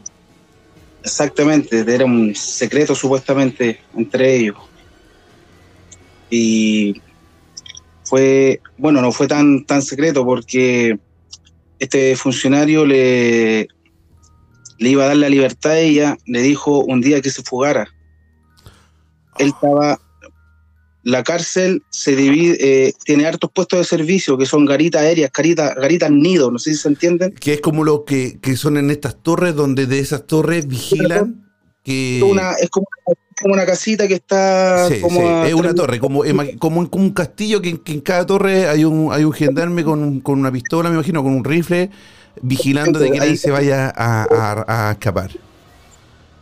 [1.03, 4.57] Exactamente, era un secreto supuestamente entre ellos.
[6.31, 7.01] Y
[8.05, 10.99] fue, bueno, no fue tan, tan secreto porque
[11.79, 13.69] este funcionario le,
[14.79, 17.89] le iba a dar la libertad a ella, le dijo un día que se fugara.
[19.39, 19.99] Él estaba,
[21.05, 22.57] la cárcel se divide,
[22.89, 26.73] eh, tiene hartos puestos de servicio que son garitas aéreas, garitas, garitas nido, no sé
[26.73, 27.33] si se entienden.
[27.33, 31.45] Que es como lo que, que son en estas torres, donde de esas torres vigilan
[31.85, 32.21] que...
[32.29, 32.87] Una, es como,
[33.41, 36.23] como una casita que está Sí, como sí, es una torre, como,
[36.59, 39.33] como, un- como un castillo que, en- que en cada torre hay un, hay un
[39.33, 41.91] gendarme con, con una pistola, me imagino, con un rifle,
[42.43, 45.31] vigilando de que nadie se vaya a, a- a escapar.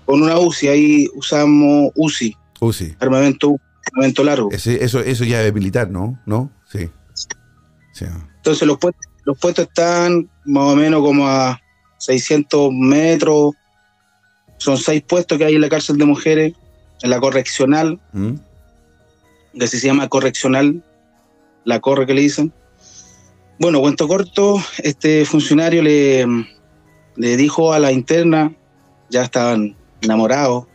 [0.04, 2.36] con una UCI, ahí usamos UCI,
[3.00, 3.56] armamento,
[3.92, 4.48] armamento largo.
[4.52, 6.18] Ese- eso, eso ya es militar, ¿no?
[6.26, 6.50] ¿No?
[6.70, 6.88] Sí.
[7.92, 8.04] Sí.
[8.36, 11.60] Entonces los puestos, los puestos están más o menos como a
[11.98, 13.54] 600 metros,
[14.58, 16.52] son seis puestos que hay en la cárcel de mujeres,
[17.02, 18.34] en la correccional, ¿Mm?
[19.58, 20.82] que se llama correccional,
[21.64, 22.52] la corre que le dicen.
[23.58, 26.26] Bueno, cuento corto, este funcionario le,
[27.16, 28.54] le dijo a la interna,
[29.08, 30.66] ya estaban enamorados,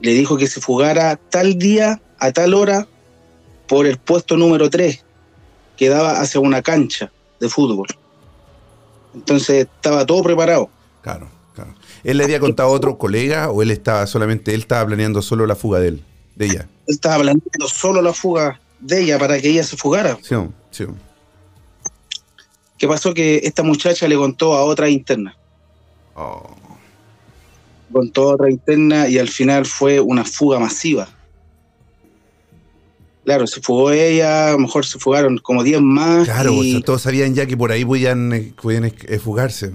[0.00, 2.88] le dijo que se fugara tal día, a tal hora,
[3.66, 5.04] por el puesto número 3,
[5.76, 7.88] que daba hacia una cancha de fútbol.
[9.14, 10.70] Entonces estaba todo preparado.
[11.02, 11.74] Claro, claro.
[12.04, 15.46] ¿Él le había contado a otro colega o él estaba solamente, él estaba planeando solo
[15.46, 16.04] la fuga de él,
[16.36, 16.68] de ella?
[16.86, 20.18] Él estaba planeando solo la fuga de ella para que ella se fugara.
[20.22, 20.34] Sí,
[20.70, 20.86] sí.
[22.80, 23.12] ¿Qué pasó?
[23.12, 25.36] Que esta muchacha le contó a otra interna.
[26.14, 26.48] Oh.
[27.92, 31.06] Contó a otra interna y al final fue una fuga masiva.
[33.24, 36.24] Claro, se fugó ella, a lo mejor se fugaron como 10 más.
[36.24, 39.72] Claro, y, o sea, todos sabían ya que por ahí podían, eh, podían eh, fugarse.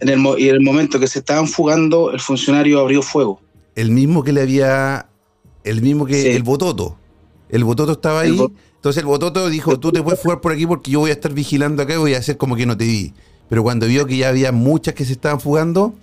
[0.00, 3.42] en el, y en el momento que se estaban fugando, el funcionario abrió fuego.
[3.74, 5.08] El mismo que le había.
[5.62, 6.28] El mismo que Sí.
[6.28, 6.96] el Bototo.
[7.50, 8.46] El Bototo estaba El ahí.
[8.82, 11.32] Entonces el Bototo dijo: Tú te puedes fugar por aquí porque yo voy a estar
[11.32, 13.14] vigilando acá y voy a hacer como que no te vi.
[13.48, 15.94] Pero cuando vio que ya había muchas que se estaban fugando,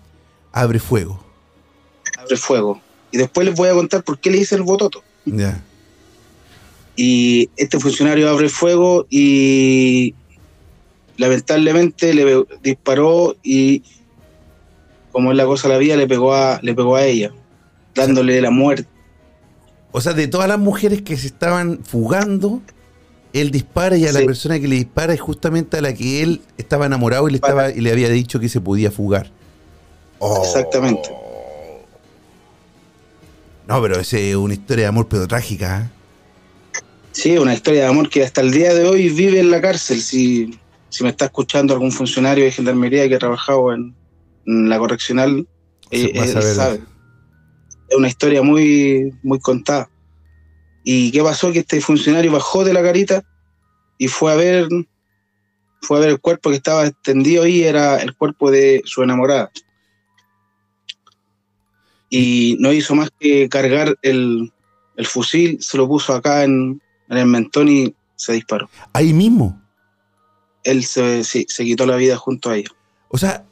[0.54, 1.22] abre fuego.
[2.18, 2.80] Abre fuego.
[3.12, 5.04] Y después les voy a contar por qué le hice el bototo.
[5.26, 5.62] Ya.
[6.96, 10.16] Y este funcionario abre fuego y
[11.18, 13.84] lamentablemente le disparó y
[15.12, 17.34] como es la cosa de la vida, le pegó a, le pegó a ella,
[17.94, 18.88] dándole la muerte.
[19.92, 22.62] O sea, de todas las mujeres que se estaban fugando,
[23.34, 24.26] él dispara y a la Sí.
[24.26, 27.72] persona que le dispara es justamente a la que él estaba enamorado y le, estaba,
[27.72, 29.32] y le había dicho que se podía fugar.
[30.20, 30.42] Oh.
[30.44, 31.10] Exactamente.
[33.68, 35.82] No, pero es una historia de amor pero trágica.
[36.76, 36.80] ¿eh?
[37.12, 40.02] Sí, una historia de amor que hasta el día de hoy vive en la cárcel.
[40.02, 40.58] Si,
[40.90, 43.94] si me está escuchando algún funcionario de gendarmería que ha trabajado en,
[44.46, 45.48] en la correccional,
[45.92, 46.56] eh, él saber.
[46.56, 46.80] sabe.
[47.90, 49.90] Es una historia muy, muy contada.
[50.84, 51.52] ¿Y qué pasó?
[51.52, 53.24] Que este funcionario bajó de la carita
[53.98, 54.68] y fue a ver,
[55.82, 59.52] fue a ver el cuerpo que estaba extendido ahí, era el cuerpo de su enamorada.
[62.10, 64.52] Y no hizo más que cargar el,
[64.96, 68.70] el fusil, se lo puso acá en, en el mentón y se disparó.
[68.94, 69.62] Ahí mismo.
[70.64, 72.70] Él se, sí, se quitó la vida junto a ella.
[73.10, 73.46] O sea,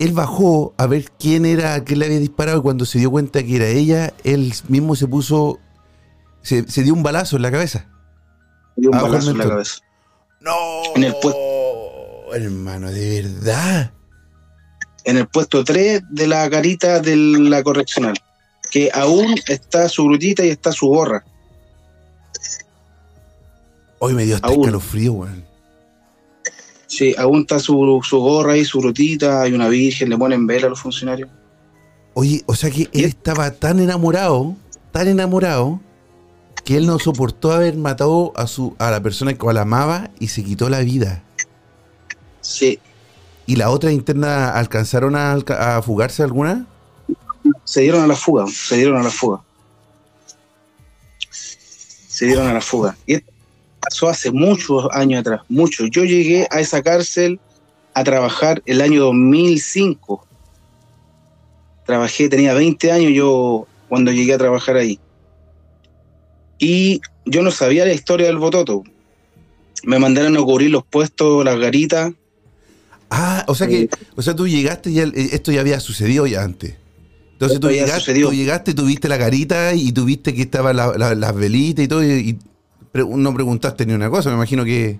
[0.00, 3.42] él bajó a ver quién era, quién le había disparado y cuando se dio cuenta
[3.42, 5.60] que era ella, él mismo se puso,
[6.40, 7.86] se, se dio un balazo en la cabeza.
[8.76, 9.82] Le dio un balazo en la cabeza.
[10.40, 10.54] No.
[10.96, 11.38] En el puesto.
[12.32, 13.92] Hermano, de verdad.
[15.04, 18.16] En el puesto 3 de la carita de la correccional.
[18.70, 21.26] Que aún está su brutita y está su gorra.
[23.98, 25.49] Hoy me dio hasta escalofrío, weón.
[26.90, 29.42] Sí, aún está su, su gorra y su brutita.
[29.42, 31.30] Hay una virgen, le ponen vela a los funcionarios.
[32.14, 34.56] Oye, o sea que él estaba tan enamorado,
[34.90, 35.80] tan enamorado,
[36.64, 40.28] que él no soportó haber matado a su a la persona que la amaba y
[40.28, 41.22] se quitó la vida.
[42.40, 42.80] Sí,
[43.46, 46.66] ¿Y la otra interna alcanzaron a, fugarse alguna?
[47.64, 48.46] se dieron a la fuga.
[48.46, 49.42] Se dieron a la fuga.
[52.08, 52.96] Se dieron a la fuga.
[53.06, 53.16] Y
[53.80, 55.40] pasó hace muchos años atrás.
[55.48, 55.88] Muchos.
[55.90, 57.40] Yo llegué a esa cárcel
[57.94, 60.26] a trabajar el año 2005.
[61.86, 64.98] Trabajé, tenía 20 años yo cuando llegué a trabajar ahí.
[66.58, 68.84] Y yo no sabía la historia del bototo.
[69.82, 72.12] Me mandaron a cubrir los puestos, las garitas.
[73.08, 76.26] Ah, o sea que, o sea, tú llegaste y ya- eh, esto ya había sucedido
[76.26, 76.76] ya antes.
[77.32, 81.34] Entonces tú llegaste, tú llegaste, tuviste la carita y tuviste que estaban la- la- las
[81.34, 82.38] velitas y todo, y
[82.92, 84.98] pre- no preguntaste ni una cosa, me imagino que.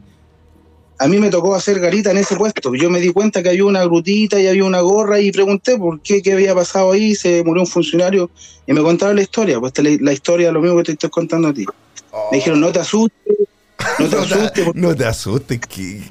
[0.99, 2.75] A mí me tocó hacer garita en ese puesto.
[2.75, 5.99] Yo me di cuenta que había una grutita y había una gorra y pregunté por
[6.03, 7.15] qué, qué había pasado ahí.
[7.15, 8.31] Se murió un funcionario
[8.67, 9.59] y me contaron la historia.
[9.59, 11.65] Pues la, historia, lo mismo que te estoy contando a ti.
[12.31, 13.35] Me dijeron, no te asustes,
[13.99, 16.03] no te asustes, porque no te asustes, que.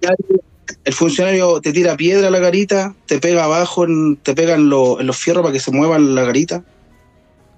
[0.84, 4.68] el funcionario te tira piedra a la garita, te pega abajo, en- te pega en,
[4.68, 6.64] lo- en los fierros para que se muevan la garita,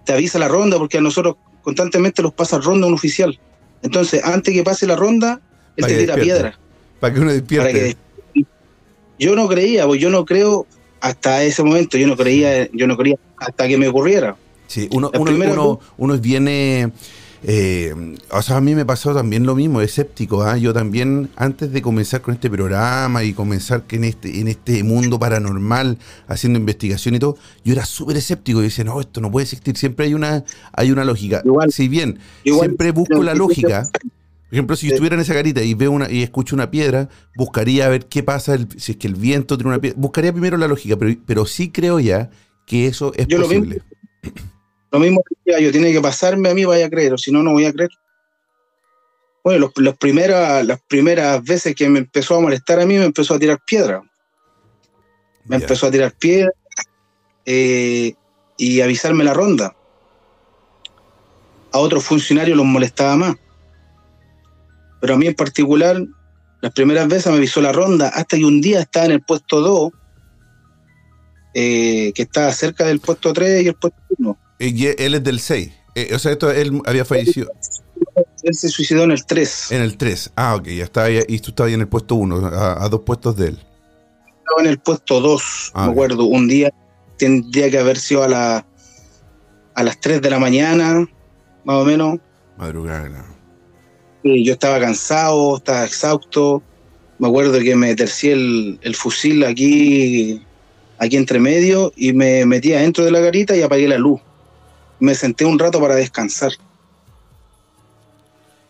[0.04, 3.38] te avisa la ronda, porque a nosotros constantemente los pasa ronda un oficial.
[3.83, 5.40] Entonces, antes que pase la ronda,
[5.77, 6.59] él te tira piedra.
[7.00, 7.72] Para que uno para despierte.
[7.72, 8.44] que
[9.18, 10.66] yo no creía, pues yo no creo
[11.00, 14.37] hasta ese momento, yo no creía, yo no creía hasta que me ocurriera.
[14.66, 16.90] Sí, uno, uno, uno, uno viene.
[17.46, 17.94] Eh,
[18.30, 20.42] o sea, a mí me pasó también lo mismo, escéptico.
[20.42, 20.57] ¿ah?
[20.57, 24.83] Yo también, antes de comenzar con este programa y comenzar que en este, en este
[24.83, 29.30] mundo paranormal, haciendo investigación y todo, yo era súper escéptico y decía, no, esto no
[29.30, 29.76] puede existir.
[29.76, 31.42] Siempre hay una, hay una lógica.
[31.44, 31.70] Igual.
[31.70, 33.88] si bien Igual, siempre busco la lógica.
[33.92, 37.09] Por ejemplo, si yo estuviera en esa carita y veo una y escucho una piedra,
[37.37, 39.98] buscaría ver qué pasa, el- si es que el viento tiene una piedra.
[40.00, 42.30] Buscaría primero la lógica, pero, pero sí creo ya
[42.64, 43.83] que eso es Yo posible.
[44.22, 44.33] Lo
[44.98, 47.52] mismo decía yo, tiene que pasarme a mí, vaya a creer, o si no, no
[47.52, 47.90] voy a creer.
[49.42, 53.04] Bueno, los, los primeras, las primeras veces que me empezó a molestar a mí, me
[53.04, 54.02] empezó a tirar piedra.
[55.46, 56.50] Me empezó a tirar piedra
[57.44, 58.14] eh,
[58.57, 59.76] y avisarme la ronda.
[61.72, 63.37] A otros funcionarios los molestaba más.
[65.00, 66.02] Pero a mí en particular,
[66.62, 69.61] las primeras veces me avisó la ronda, hasta que un día estaba en el puesto
[69.61, 69.92] 2,
[71.52, 74.38] eh, que estaba cerca del puesto 3 y el puesto 1.
[74.64, 75.70] Eh, él es del 6.
[75.94, 77.50] Eh, o sea, esto, él había fallecido.
[78.42, 79.72] él se suicidó en el 3.
[79.72, 80.33] En el 3.
[80.37, 82.88] Ah, ok, ya estaba ahí, y tú estabas ahí en el puesto 1, a, a
[82.88, 83.59] dos puestos de él.
[84.38, 86.24] Estaba en el puesto 2, Ah, me acuerdo.
[86.24, 86.70] Un día
[87.16, 88.66] tendría que haber sido a, la,
[89.74, 91.09] a las 3 de la mañana,
[91.64, 92.18] más o menos.
[92.59, 93.35] Madrugada, claro.
[94.22, 96.62] Y yo estaba cansado, estaba exhausto.
[97.18, 100.42] Me acuerdo que me tercié el, el fusil aquí,
[100.98, 104.20] aquí entre medio y me metí adentro de la garita y apagué la luz.
[105.04, 106.52] Me senté un rato para descansar.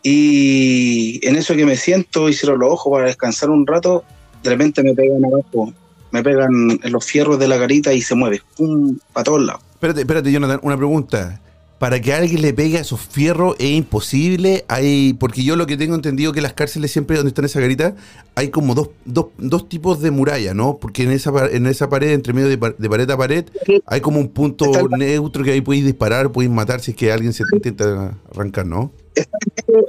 [0.03, 4.03] Y en eso que me siento y cierro los ojos para descansar un rato,
[4.43, 5.73] de repente me pegan abajo,
[6.11, 9.61] me pegan en los fierros de la garita y se mueve, pum, para todos lados.
[9.73, 11.41] Espérate, espérate, Jonathan, una pregunta.
[11.79, 14.63] Para que alguien le pegue a esos fierros es imposible.
[14.69, 17.93] Hay, porque yo lo que tengo entendido que las cárceles siempre donde están esas garitas
[18.35, 20.77] hay como dos, dos, dos tipos de muralla, ¿no?
[20.77, 23.45] Porque en esa, en esa pared, entre medio de, de pared a pared,
[23.85, 24.65] hay como un punto
[24.97, 28.65] neutro que ahí podéis disparar, podéis matar si es que alguien se te intenta arrancar,
[28.65, 28.91] ¿no?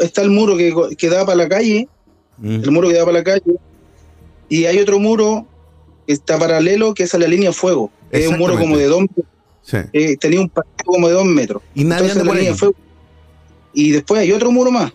[0.01, 1.89] Está el muro que, que da para la calle,
[2.39, 2.65] Mm.
[2.65, 3.57] el muro que da para la calle,
[4.49, 5.47] y hay otro muro
[6.07, 7.91] que está paralelo, que es a la línea de fuego.
[8.11, 9.05] Es un muro como de dos
[9.67, 9.79] Sí.
[9.93, 11.61] eh, tenía un patio como de dos metros.
[11.75, 12.55] Y nadie Entonces, por ahí.
[12.55, 12.75] fuego.
[13.75, 14.93] Y después hay otro muro más.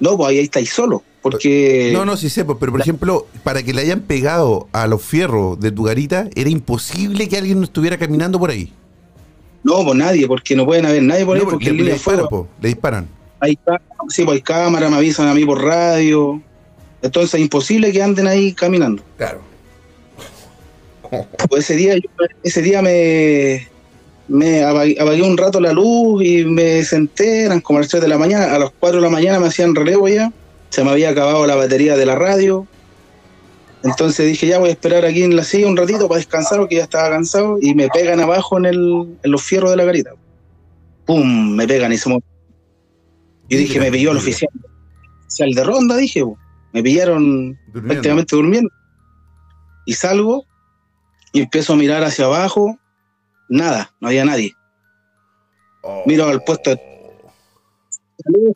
[0.00, 1.02] No, pues ahí estáis solo.
[1.20, 4.86] Porque No, no, sí sé, pues, pero por ejemplo, para que le hayan pegado a
[4.86, 8.72] los fierros de tu garita, era imposible que alguien no estuviera caminando por ahí.
[9.64, 12.46] no, pues nadie, porque no pueden haber nadie por ahí, porque le, le disparan, po,
[12.62, 13.08] le disparan.
[13.40, 13.58] hay,
[14.08, 16.40] sí, pues hay cámaras, me avisan a mí por radio.
[17.02, 19.02] Entonces es imposible que anden ahí caminando.
[19.16, 19.40] Claro.
[21.48, 23.66] Pues ese día, yo- ese día me,
[24.28, 28.18] me apagué, un rato la luz y me senté, eran como las 3 de la
[28.18, 30.32] mañana, a las 4 de la mañana me hacían relevo ya,
[30.70, 32.66] se me había acabado la batería de la radio.
[33.84, 36.76] Entonces dije, ya voy a esperar aquí en la silla un ratito para descansar porque
[36.76, 40.10] ya estaba cansado y me pegan abajo en, el, en los fierros de la garita.
[41.06, 41.54] ¡Pum!
[41.54, 42.24] Me pegan y se mueven.
[43.48, 44.50] Yo dije, me pilló el oficial,
[45.22, 46.36] oficial de ronda, dije, po.
[46.72, 47.88] me pillaron Durmiendo.
[47.88, 48.68] prácticamente durmiendo.
[49.86, 50.44] Y salgo
[51.32, 52.78] y empiezo a mirar hacia abajo.
[53.48, 54.54] Nada, no había nadie.
[56.06, 56.78] Miro al puesto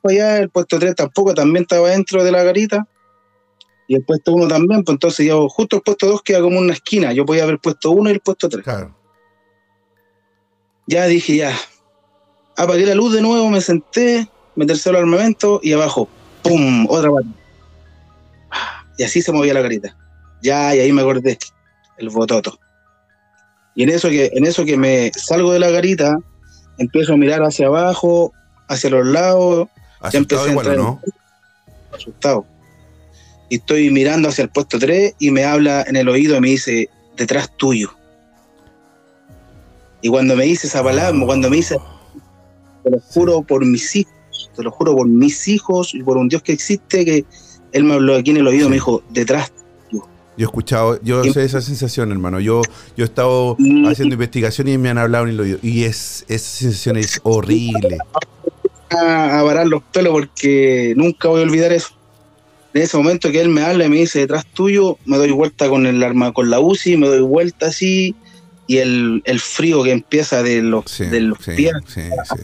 [0.05, 2.87] allá, el puesto 3 tampoco, también estaba dentro de la garita.
[3.89, 6.73] Y el puesto 1 también, pues entonces yo, justo el puesto 2 queda como una
[6.73, 7.13] esquina.
[7.13, 8.65] Yo podía el puesto 1 y el puesto 3.
[8.65, 8.97] Claro.
[10.87, 11.57] Ya dije, ya.
[12.57, 16.09] Apagué la luz de nuevo, me senté, me tercé el armamento y abajo,
[16.43, 16.87] ¡pum!
[16.89, 17.29] Otra pata.
[18.99, 19.97] Y así se movía la garita.
[20.43, 21.39] Ya, y ahí me acordé,
[21.99, 22.59] el bototo.
[23.75, 26.17] Y en eso que, en eso que me salgo de la garita,
[26.79, 28.33] empiezo a mirar hacia abajo,
[28.69, 29.69] hacia los lados,
[30.01, 31.01] Asustado empecé a igual, ¿o entrar ¿no?
[31.93, 32.47] asustado.
[33.49, 36.49] Y estoy mirando hacia el puesto 3 y me habla en el oído y me
[36.49, 37.91] dice, detrás tuyo.
[40.01, 41.79] Y cuando me dice esa palabra, cuando me dice,
[42.83, 46.29] te lo juro por mis hijos, te lo juro por mis hijos y por un
[46.29, 47.25] Dios que existe, que
[47.73, 48.71] él me habló aquí en el oído, Sí.
[48.71, 49.53] me dijo, detrás.
[50.37, 52.41] Yo he escuchado, yo Y- sé esa sensación, hermano.
[52.41, 52.63] Yo,
[52.97, 55.59] yo he estado Y- haciendo investigación y me han hablado el oído.
[55.63, 57.99] Y es, esa sensación es horrible.
[58.91, 61.89] a, parar los pelos porque nunca voy a olvidar eso.
[62.75, 65.69] En ese momento que él me habla y me dice detrás tuyo, me doy vuelta
[65.69, 68.15] con el arma, con la UCI, me doy vuelta así,
[68.67, 72.43] y el, el frío que empieza de los, Sí, de los sí, pies sí, sí.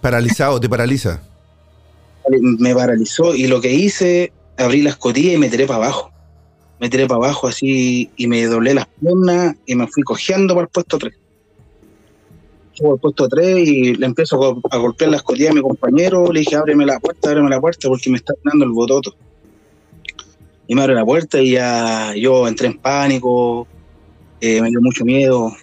[0.00, 1.20] Paralizado, te paraliza.
[2.40, 3.34] me paralizó.
[3.34, 6.10] Y lo que hice, abrí la escotilla y me tiré para abajo.
[6.80, 10.64] Me tiré para abajo así y me doblé las piernas y me fui cojeando para
[10.64, 11.14] el puesto 3.
[12.72, 15.62] Subo al puesto 3 y le empiezo a, go- a golpear la escotilla a mi
[15.62, 16.32] compañero.
[16.32, 19.14] Le dije, ábreme la puerta, ábreme la puerta porque me está dando el bototo.
[20.66, 23.66] Y me abre la puerta y ya yo entré en pánico,
[24.40, 25.54] eh, me dio mucho miedo.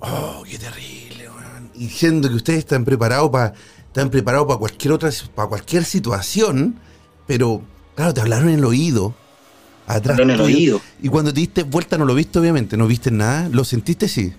[0.00, 1.70] Oh, qué terrible, weón.
[1.74, 3.54] Y diciendo que ustedes están preparados para
[3.86, 6.78] están preparados para cualquier otra para cualquier situación,
[7.26, 7.62] pero
[7.94, 9.14] claro, te hablaron en el oído.
[9.96, 10.80] Atrás en el oído.
[11.02, 14.32] Y cuando te diste vuelta no lo viste, obviamente, no viste nada, lo sentiste sí.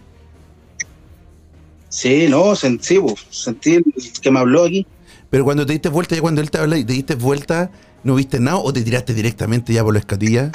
[1.89, 3.81] Sí, no, sentí, sentí
[4.21, 4.85] que me habló aquí.
[5.29, 7.69] Pero cuando te diste vuelta, ya cuando él te habla y te diste vuelta,
[8.03, 10.51] ¿no viste nada o te tiraste directamente ya por la escatilla?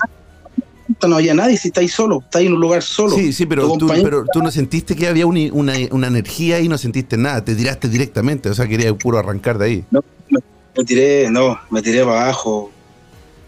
[1.06, 3.16] No había nadie, si estáis solo, estáis en un lugar solo.
[3.16, 6.68] Sí, sí, pero tú, pero tú no sentiste que había uni- una, una energía y
[6.68, 9.84] no sentiste nada, te tiraste directamente, o sea, querías puro arrancar de ahí.
[10.76, 12.70] Me tiré, no, me tiré para abajo.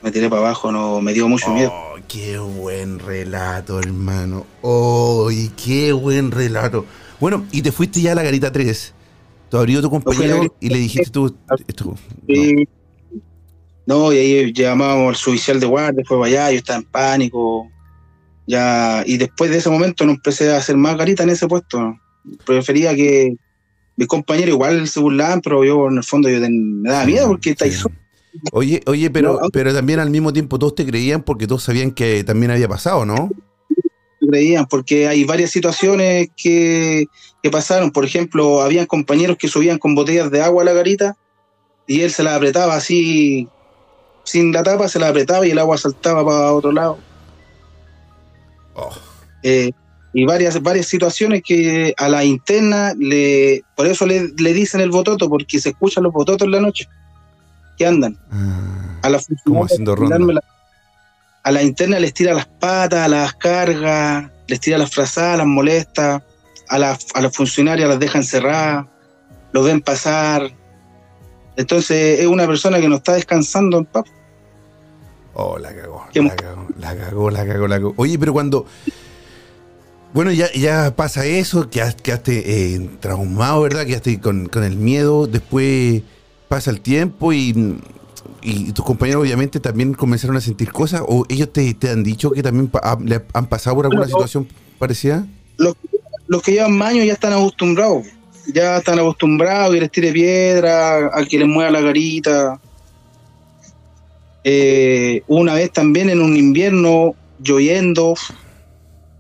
[0.03, 1.72] Me tiré para abajo, no, me dio mucho miedo.
[1.74, 4.46] Oh, qué buen relato, hermano.
[4.62, 6.84] Oh, y qué buen relato.
[7.18, 8.94] Bueno, y te fuiste ya a la garita 3.
[9.51, 11.34] Te abrió tu compañero y le dijiste tú,
[11.66, 11.96] esto,
[13.86, 14.12] no.
[14.12, 17.68] Y ahí llamamos al suboficial de guardia, fue para allá, yo estaba en pánico.
[18.46, 21.96] Ya, y después de ese momento no empecé a hacer más garita en ese puesto.
[22.46, 23.34] Prefería que
[23.96, 27.51] mis compañeros igual se burlaban, pero yo en el fondo yo me daba miedo porque
[27.51, 27.80] estáis Sí.
[27.80, 27.94] solo.
[28.53, 32.24] Oye, oye, pero, pero también al mismo tiempo todos te creían porque todos sabían que
[32.24, 33.31] también había pasado, ¿no?
[34.29, 37.07] creían, porque hay varias situaciones que,
[37.43, 37.91] que pasaron.
[37.91, 41.16] Por ejemplo, habían compañeros que subían con botellas de agua a la garita
[41.87, 43.49] y él se la apretaba así,
[44.24, 46.99] sin la tapa, se la apretaba y el agua saltaba para otro lado.
[48.74, 48.93] Oh.
[49.43, 49.70] Eh,
[50.12, 54.91] y varias, varias situaciones que a la interna, le, por eso le, le dicen el
[54.91, 56.89] bototo, porque se escuchan los bototos en la noche
[57.79, 58.18] que andan.
[58.31, 60.41] Ah, A la Como haciendo ronda.
[61.45, 66.22] a la interna les tira las patas, las cargas, les tira las frazadas, las molesta,
[66.68, 68.87] a las a las funcionarias las deja encerradas,
[69.53, 70.51] los ven pasar.
[71.57, 74.05] Entonces es una persona que no está descansando en paz.
[75.35, 77.95] oh, la cagó, la cagó, la cagó, la cagó, la cagó.
[77.97, 78.66] Oye, pero cuando.
[80.14, 83.85] Bueno, ya, ya pasa eso, quedaste, quedaste eh, traumado, ¿verdad?
[83.85, 86.03] Quedaste con, con el miedo, después
[86.49, 87.78] pasa el tiempo y,
[88.42, 92.30] y tus compañeros obviamente también comenzaron a sentir cosas, o ellos te, te han dicho
[92.30, 95.26] que también pa- ha- le han pasado por alguna Bueno, situación parecida.
[95.57, 95.74] Los,
[96.26, 98.07] los que llevan años ya están acostumbrados.
[98.53, 102.59] Ya están acostumbrados a que les tire piedra, a que les mueva la garita.
[104.44, 108.14] Eh, una vez también en un invierno lloviendo,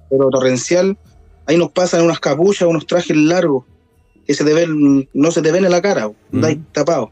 [0.08, 0.96] pero torrencial,
[1.46, 3.64] ahí nos pasan unas capuchas, unos trajes largos
[4.26, 6.10] que se te ven, no se te ven en la cara,
[6.72, 7.10] tapados.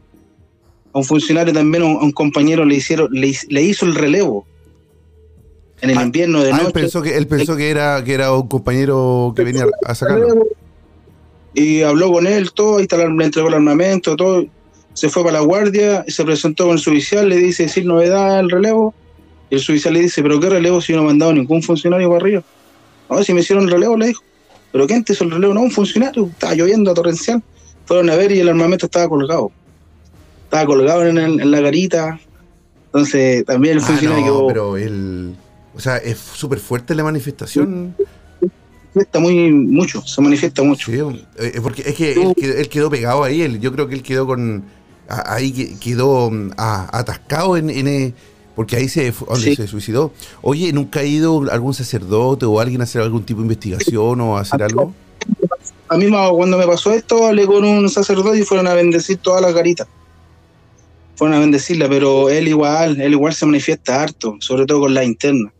[0.93, 3.95] A un funcionario también, a un, a un compañero le hicieron, le, le hizo el
[3.95, 4.45] relevo
[5.81, 6.73] en el Ah, invierno de Ah, él noche.
[6.73, 10.45] pensó que, él pensó que era, que era un compañero que venía a sacarlo.
[11.53, 14.45] Y habló con él, todo, está, le entregó el armamento, todo.
[14.93, 18.39] Se fue para la guardia, y se presentó con el suboficial, le dice, sin novedad
[18.39, 18.93] el relevo.
[19.49, 22.09] Y el suboficial le dice, ¿pero qué relevo si yo no he mandado ningún funcionario
[22.09, 22.43] para arriba?
[23.09, 24.23] No, si me hicieron el relevo, le dijo.
[24.71, 25.53] ¿Pero quién te hizo el relevo?
[25.53, 27.41] No, un funcionario, estaba lloviendo a torrencial.
[27.85, 29.51] Fueron a ver y el armamento estaba colgado.
[30.47, 32.19] Estaba colgado en, el- en la garita.
[32.85, 35.35] Entonces, también el Ah, funcionario no, quedó- pero él.
[35.75, 37.93] O sea, es súper fuerte la manifestación.
[38.93, 40.91] manifiesta muy mucho, se manifiesta mucho.
[40.91, 40.97] Sí,
[41.37, 43.41] eh, porque es que él quedó, él quedó pegado ahí.
[43.43, 44.63] él- yo creo que él quedó con.
[45.09, 47.69] Ahí que- quedó mm, atascado en.
[47.69, 48.13] en, eh,
[48.55, 49.55] porque ahí se, Sí.
[49.55, 50.11] se suicidó.
[50.41, 54.35] Oye, ¿nunca ha ido algún sacerdote o alguien a hacer algún tipo de investigación o
[54.37, 54.93] a hacer algo?
[55.89, 59.41] A mí cuando me pasó esto, hablé con un sacerdote y fueron a bendecir todas
[59.43, 59.87] las garitas.
[61.17, 65.03] Fueron a bendecirla, pero él igual, él igual se manifiesta harto, sobre todo con la
[65.03, 65.51] interna.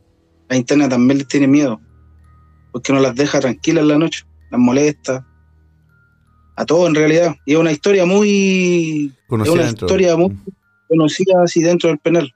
[0.50, 1.82] La interna también les tiene miedo,
[2.72, 5.26] porque no las deja tranquilas en la noche, las molesta.
[6.56, 7.36] A todo en realidad.
[7.46, 9.88] Y es una historia muy, es Conocida una dentro.
[9.88, 10.44] historia muy Mm.
[10.90, 12.34] conocida así dentro del penal.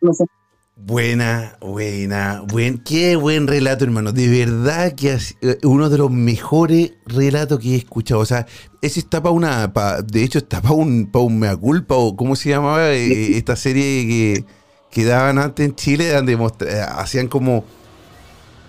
[0.00, 0.24] No sé.
[0.82, 4.12] Buena, buena, buen, qué buen relato, hermano.
[4.12, 8.20] De verdad que es eh, uno de los mejores relatos que he escuchado.
[8.20, 8.46] O sea,
[8.80, 12.16] ese está para una, pa- de hecho está para un, pa un mea culpa o
[12.16, 14.44] cómo se llamaba eh, esta serie que,
[14.90, 17.64] que daban antes en Chile, donde eh, hacían como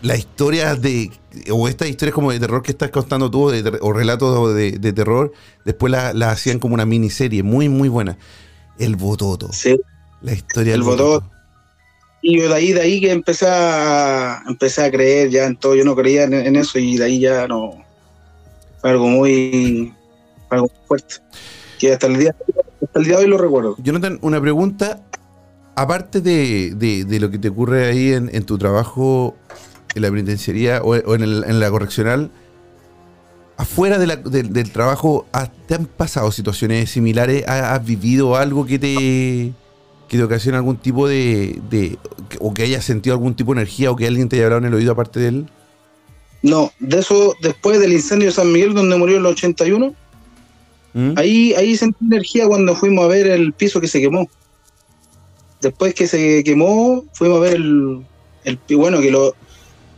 [0.01, 1.11] las historias de,
[1.49, 4.93] o estas historias como de terror que estás contando tú, de o relatos de, de
[4.93, 5.31] terror,
[5.63, 8.17] después la, la hacían como una miniserie, muy, muy buena.
[8.77, 9.79] El Bototo, Sí.
[10.21, 11.31] la historia El del Bototo.
[12.21, 15.75] Y yo de ahí, de ahí que empecé a, empecé a creer ya en todo.
[15.75, 17.83] Yo no creía en, eso y de ahí ya no.
[18.79, 19.93] Fue algo muy.
[20.49, 21.15] algo fuerte.
[21.79, 22.35] Que hasta el día,
[22.83, 23.75] hasta el día de hoy lo recuerdo.
[23.79, 25.01] Jonathan, una pregunta.
[25.73, 29.35] Aparte de, de- lo que te ocurre ahí en, en tu trabajo
[29.95, 32.29] en la penitenciaría o, o en, el- en la correccional,
[33.57, 37.45] afuera de del- trabajo, ¿has- ¿te han pasado situaciones similares?
[37.47, 39.53] ¿Has, has vivido algo que te,
[40.11, 41.97] que te ocasiona algún tipo de, de-
[42.41, 44.65] o que hayas sentido algún tipo de energía o que alguien te haya hablado en
[44.67, 45.45] el oído aparte de él?
[46.41, 49.95] No, de eso, después del incendio de San Miguel, donde murió en el 81,
[50.93, 51.13] ¿Mm?
[51.15, 54.29] ahí, ahí sentí energía cuando fuimos a ver el piso que se quemó.
[55.61, 58.01] Después que se quemó, fuimos a ver el,
[58.43, 59.33] el bueno, que lo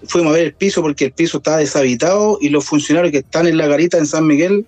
[0.05, 3.47] fuimos a ver el piso porque el piso estaba deshabitado y los funcionarios que están
[3.47, 4.63] en la garita en San Miguel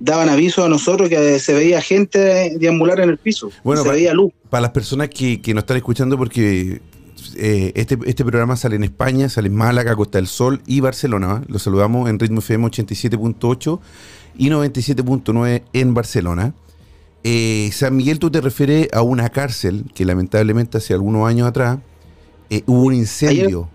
[0.00, 3.94] daban aviso a nosotros que se veía gente deambular en el piso, Bueno, se pa-
[3.94, 4.32] veía luz.
[4.50, 6.80] para las personas que, que nos están escuchando, porque
[7.36, 11.40] eh, este, este programa sale en España, sale en Málaga, Costa del Sol y Barcelona.
[11.42, 11.46] ¿eh?
[11.48, 13.80] Los saludamos en Ritmo FM 87.8
[14.36, 16.54] y 97.9 en Barcelona.
[17.22, 21.78] Eh, San Miguel, tú te refieres a una cárcel que lamentablemente hace algunos años atrás
[22.50, 23.70] eh, hubo un incendio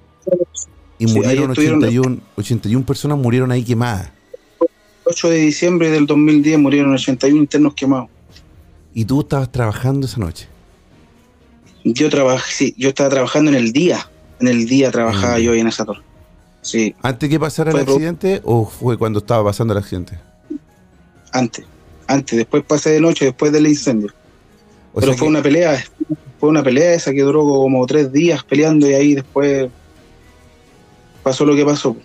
[1.00, 4.12] y Sí, murieron ayer estuvieron- 81, 81 personas murieron ahí quemadas.
[5.10, 8.10] 8 de diciembre del 2010 murieron 81 internos quemados.
[8.93, 10.47] Y tú estabas trabajando esa noche.
[11.84, 14.07] Yo trabajé, sí, yo estaba trabajando en el día,
[14.39, 15.41] en el día trabajaba Mm.
[15.41, 16.01] yo ahí en esa torre.
[16.62, 20.20] Sí, ¿Antes que pasara el Fue accidente o fue cuando estaba pasando el accidente?
[21.32, 21.66] antes.
[22.07, 24.12] Antes, después pasé de noche, después del incendio.
[24.93, 25.84] O Pero fue que- una pelea,
[26.39, 29.70] fue una pelea esa que duró como tres días peleando y ahí después
[31.24, 31.95] pasó lo que pasó.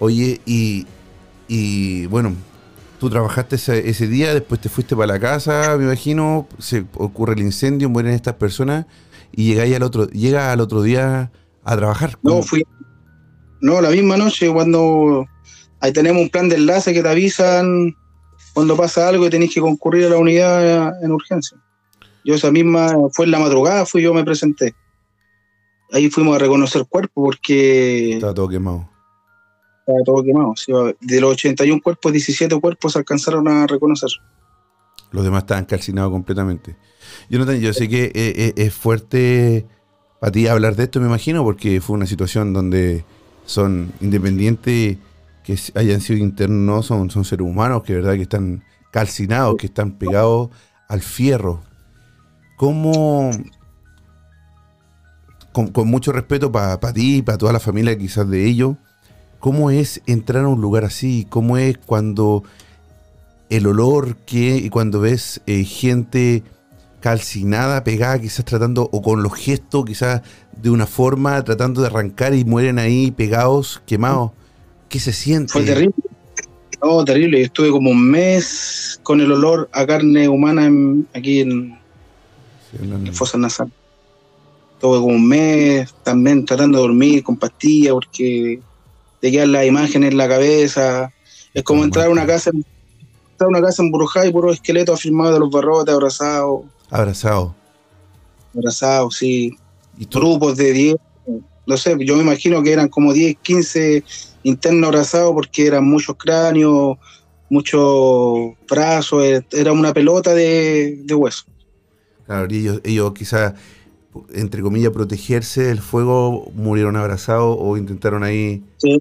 [0.00, 0.86] Oye, y,
[1.46, 2.34] y bueno,
[2.98, 7.34] tú trabajaste ese, ese día, después te fuiste para la casa, me imagino, se ocurre
[7.34, 8.86] el incendio, mueren estas personas
[9.32, 11.30] y llegáis al otro, llega al otro día
[11.64, 12.18] a trabajar.
[12.22, 12.64] No, fui.
[13.60, 15.26] No, la misma noche cuando
[15.80, 17.94] ahí tenemos un plan de enlace que te avisan
[18.54, 21.58] cuando pasa algo y tenés que concurrir a la unidad en urgencia.
[22.24, 24.74] Yo esa misma, fue en la madrugada, fui yo me presenté.
[25.92, 28.89] Ahí fuimos a reconocer cuerpo porque Estaba todo quemado.
[30.04, 30.54] Todo quemado.
[31.00, 34.10] de los 81 cuerpos, 17 cuerpos alcanzaron a reconocer.
[35.12, 36.76] Los demás estaban calcinados completamente.
[37.28, 39.66] Jonathan, yo sé que eh, eh, es fuerte
[40.20, 43.04] para ti hablar de esto, me imagino, porque fue una situación donde
[43.46, 44.98] son independientes,
[45.42, 48.62] que hayan sido internos, son, seres humanos que verdad que están
[48.92, 50.50] calcinados, que están pegados
[50.88, 51.62] al fierro.
[52.56, 53.30] ¿Cómo,
[55.52, 58.76] con mucho respeto para ti y para toda la familia quizás de ellos,
[59.40, 61.26] cómo es entrar a un lugar así?
[61.28, 62.44] ¿Cómo es cuando
[63.48, 66.44] el olor que y cuando ves eh, gente
[67.00, 70.22] calcinada, pegada, quizás tratando, o con los gestos, quizás
[70.60, 74.32] de una forma, tratando de arrancar y mueren ahí pegados, quemados.
[74.88, 75.52] ¿Qué se siente?
[75.52, 75.94] Fue terrible.
[76.82, 77.38] No, terrible.
[77.38, 81.78] Yo estuve como un mes con el olor a carne humana en- aquí en,
[82.70, 83.06] Sí, no, no.
[83.06, 83.72] en fosas nasales.
[84.74, 88.60] Estuve como un mes también tratando de dormir con pastillas porque
[89.20, 91.12] te quedan las imágenes en la cabeza.
[91.54, 95.34] Es como entrar a una casa, entrar a una casa embrujada y puro esqueleto afirmado
[95.34, 97.54] de los barrotes, abrazados, Abrazado.
[98.56, 99.56] abrazados, sí.
[99.98, 100.96] Y tú, Grupos de 10,
[101.66, 104.02] no sé, yo me imagino que eran como 10, 15
[104.44, 106.96] internos abrazados porque eran muchos cráneos,
[107.48, 111.44] muchos brazos, eh, era una pelota de, de hueso.
[112.26, 113.54] claro, y ellos, ellos quizás,
[114.32, 118.62] entre comillas, protegerse del fuego, murieron abrazados o intentaron ahí.
[118.78, 119.00] Sí.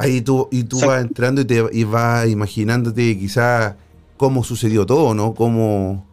[0.00, 0.94] Ahí tú, y tú Exacto.
[0.94, 3.74] vas entrando y, te, y vas imaginándote quizás
[4.16, 5.34] cómo sucedió todo, ¿no?
[5.34, 6.06] Cómo,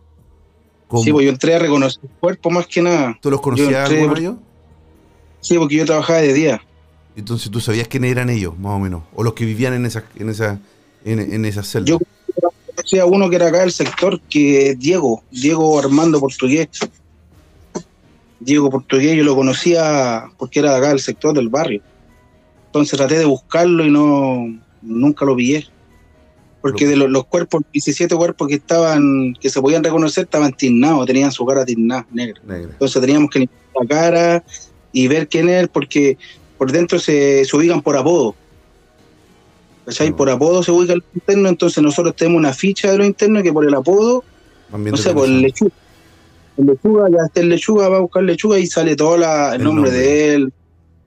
[0.87, 3.17] cómo- Sí, pues yo entré a reconocer el cuerpo más que nada.
[3.21, 4.35] ¿Tú los conocías yo por- ellos?
[5.39, 6.61] Sí, porque yo trabajaba de día.
[7.15, 9.03] Entonces tú sabías quiénes eran ellos, más o menos.
[9.15, 10.59] O los que vivían en esa, en esa,
[11.05, 11.87] en, en esa celda.
[11.87, 11.99] Yo
[12.75, 16.67] conocía uno que era acá del sector, que Diego, Diego Armando Portugués.
[18.39, 21.81] Diego Portugués, yo lo conocía porque era de acá del sector del barrio.
[22.77, 24.45] Entonces traté de buscarlo y no
[24.81, 25.67] nunca lo pillé.
[26.61, 30.51] Porque Lo- de los, los cuerpos, 17 cuerpos que estaban, que se podían reconocer, estaban
[30.53, 32.41] tiznados, tenían su cara tiznada, negra.
[32.45, 32.71] Negra.
[32.73, 34.43] Entonces teníamos que limpiar la cara
[34.91, 36.17] y ver quién es, porque
[36.57, 38.35] por dentro se, se ubican por apodo.
[39.85, 40.09] ¿Cachai?
[40.09, 40.15] No.
[40.17, 43.53] Por apodo se ubica el interno, entonces nosotros tenemos una ficha de los internos que
[43.53, 44.23] por el apodo,
[44.71, 45.41] no sé, por el son.
[45.41, 45.71] lechuga.
[46.57, 49.61] El lechuga, ya está el lechuga, va a buscar lechuga y sale todo la- el,
[49.61, 49.97] El nombre, nombre.
[49.99, 50.53] de él,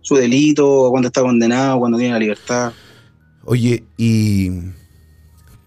[0.03, 2.73] su delito, cuando está condenado, cuando tiene la libertad.
[3.45, 4.51] Oye, y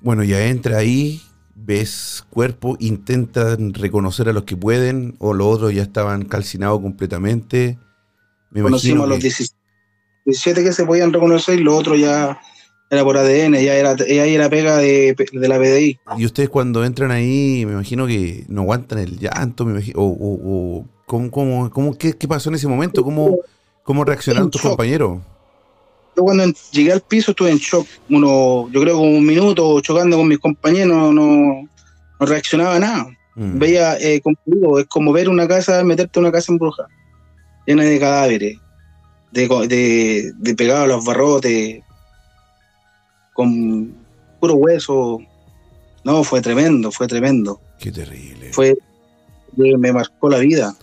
[0.01, 1.21] bueno, ya entra ahí,
[1.55, 7.77] ves cuerpo, intentan reconocer a los que pueden, o los otros ya estaban calcinados completamente.
[8.51, 9.55] Me imagino Conocimos a los que- 17,
[10.25, 12.39] 17 que se podían reconocer y los otros ya
[12.89, 15.99] era por ADN, ya era, ya era pega de, de la PDI.
[16.17, 20.05] Y ustedes cuando entran ahí, me imagino que no aguantan el llanto, me imagino, o,
[20.05, 23.03] o- o- ¿cómo, cómo- cómo- qué, qué pasó en ese momento?
[23.03, 23.37] ¿Cómo,
[23.83, 25.19] cómo reaccionaron tus compañeros?
[26.15, 30.17] Yo cuando llegué al piso estuve en shock, uno, yo creo como un minuto chocando
[30.17, 31.67] con mis compañeros, no, no,
[32.19, 33.07] reaccionaba a nada.
[33.35, 33.57] Mm.
[33.57, 36.87] Veía, eh, es como ver una casa, meterte en una casa embrujada,
[37.65, 38.57] llena de cadáveres,
[39.31, 41.81] de, de, de pegados a los barrotes,
[43.33, 43.93] con
[44.39, 45.19] puro hueso.
[46.03, 47.59] No, fue tremendo, fue tremendo.
[47.79, 48.51] Qué terrible.
[48.53, 48.75] Fue,
[49.57, 50.75] me marcó la vida,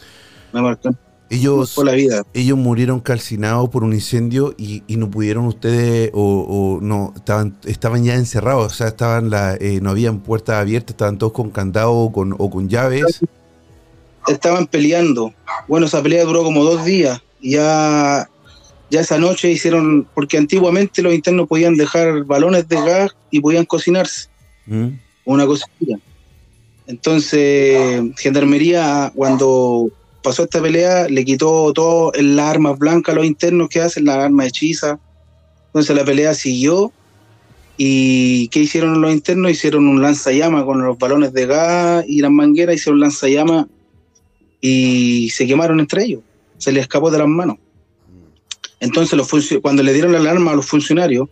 [0.53, 0.91] me marcó,
[1.31, 2.23] ellos, marcó la vida.
[2.35, 7.57] ellos murieron calcinados por un incendio y, y no pudieron ustedes, o, o no, estaban,
[7.65, 11.51] estaban ya encerrados, o sea, estaban la, eh, no habían puertas abiertas, estaban todos con
[11.51, 13.21] candado o con, o con llaves.
[14.27, 15.33] estaban peleando.
[15.69, 17.21] Bueno, esa pelea duró como dos días.
[17.41, 18.29] Ya,
[18.91, 23.65] ya esa noche hicieron, porque antiguamente los internos podían dejar balones de gas y podían
[23.65, 24.29] cocinarse,
[24.67, 24.89] ¿Mm?
[25.25, 25.99] una cosilla.
[26.87, 29.89] Entonces, Gendarmería, cuando
[30.23, 34.49] pasó esta pelea, le quitó todas las armas blancas los internos que hacen, las armas
[34.49, 34.99] hechizas.
[35.67, 36.93] Entonces la pelea siguió.
[37.77, 39.51] ¿Y qué hicieron los internos?
[39.51, 43.67] Hicieron un lanzallamas con los balones de gas y las mangueras, hicieron lanzallamas
[44.61, 46.21] y se quemaron entre ellos.
[46.59, 47.57] Se les escapó de las manos.
[48.81, 49.19] Entonces,
[49.63, 51.29] cuando le dieron la alarma a los funcionarios,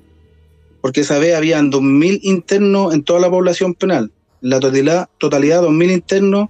[0.81, 4.11] porque esa vez habían 2.000 internos en toda la población penal,
[4.43, 6.49] en la totalidad, totalidad 2.000 internos,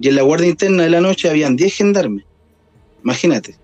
[0.00, 2.24] y en la guardia interna de la noche habían 10 gendarmes.
[3.02, 3.56] Imagínate.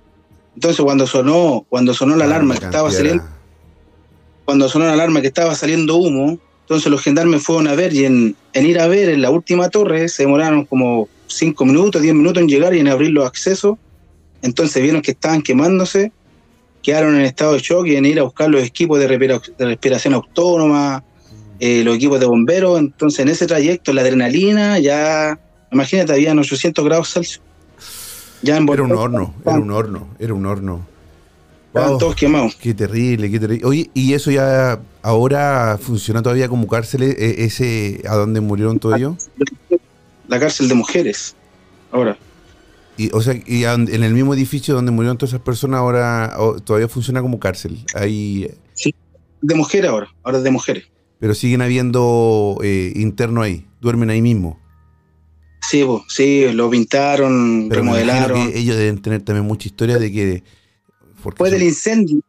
[0.54, 3.24] Entonces, cuando sonó, cuando sonó la ah, alarma que estaba saliendo,
[4.44, 8.04] cuando sonó la alarma que estaba saliendo humo, entonces los gendarmes fueron a ver y
[8.04, 12.42] en, ir a ver en la última torre se demoraron como 5 minutos, 10 minutos
[12.42, 13.76] en llegar y en abrir los accesos.
[14.42, 16.12] Entonces vieron que estaban quemándose,
[16.82, 19.06] quedaron en estado de shock y en ir a buscar los equipos de,
[19.58, 21.04] respiración autónoma,
[21.58, 22.78] eh, los equipos de bomberos.
[22.78, 25.38] Entonces en ese trayecto la adrenalina ya,
[25.74, 27.42] imagínate, habían 800 grados Celsius.
[28.42, 30.86] Ya en era un horno, era un horno, era un horno.
[31.68, 32.54] Estaban todos quemados.
[32.56, 33.66] Qué terrible, qué terrible.
[33.66, 38.96] Oye, ¿y eso ya ahora funciona todavía como cárcel, e, ese a donde murieron todos
[38.96, 39.30] ellos?
[40.28, 41.34] La cárcel de mujeres,
[41.90, 42.16] ahora.
[42.96, 46.86] Y, o sea, y en el mismo edificio donde murieron todas esas personas ahora todavía
[46.88, 47.84] funciona como cárcel.
[47.94, 48.48] Ahí...
[48.74, 48.94] Sí,
[49.40, 50.84] de mujeres ahora, ahora es de mujeres.
[51.18, 54.60] Pero siguen habiendo eh, internos ahí, duermen ahí mismo.
[55.68, 58.50] Sí, sí, lo pintaron, remodelaron.
[58.54, 60.42] ellos deben tener también mucha historia de que
[61.24, 62.20] Después del incendio,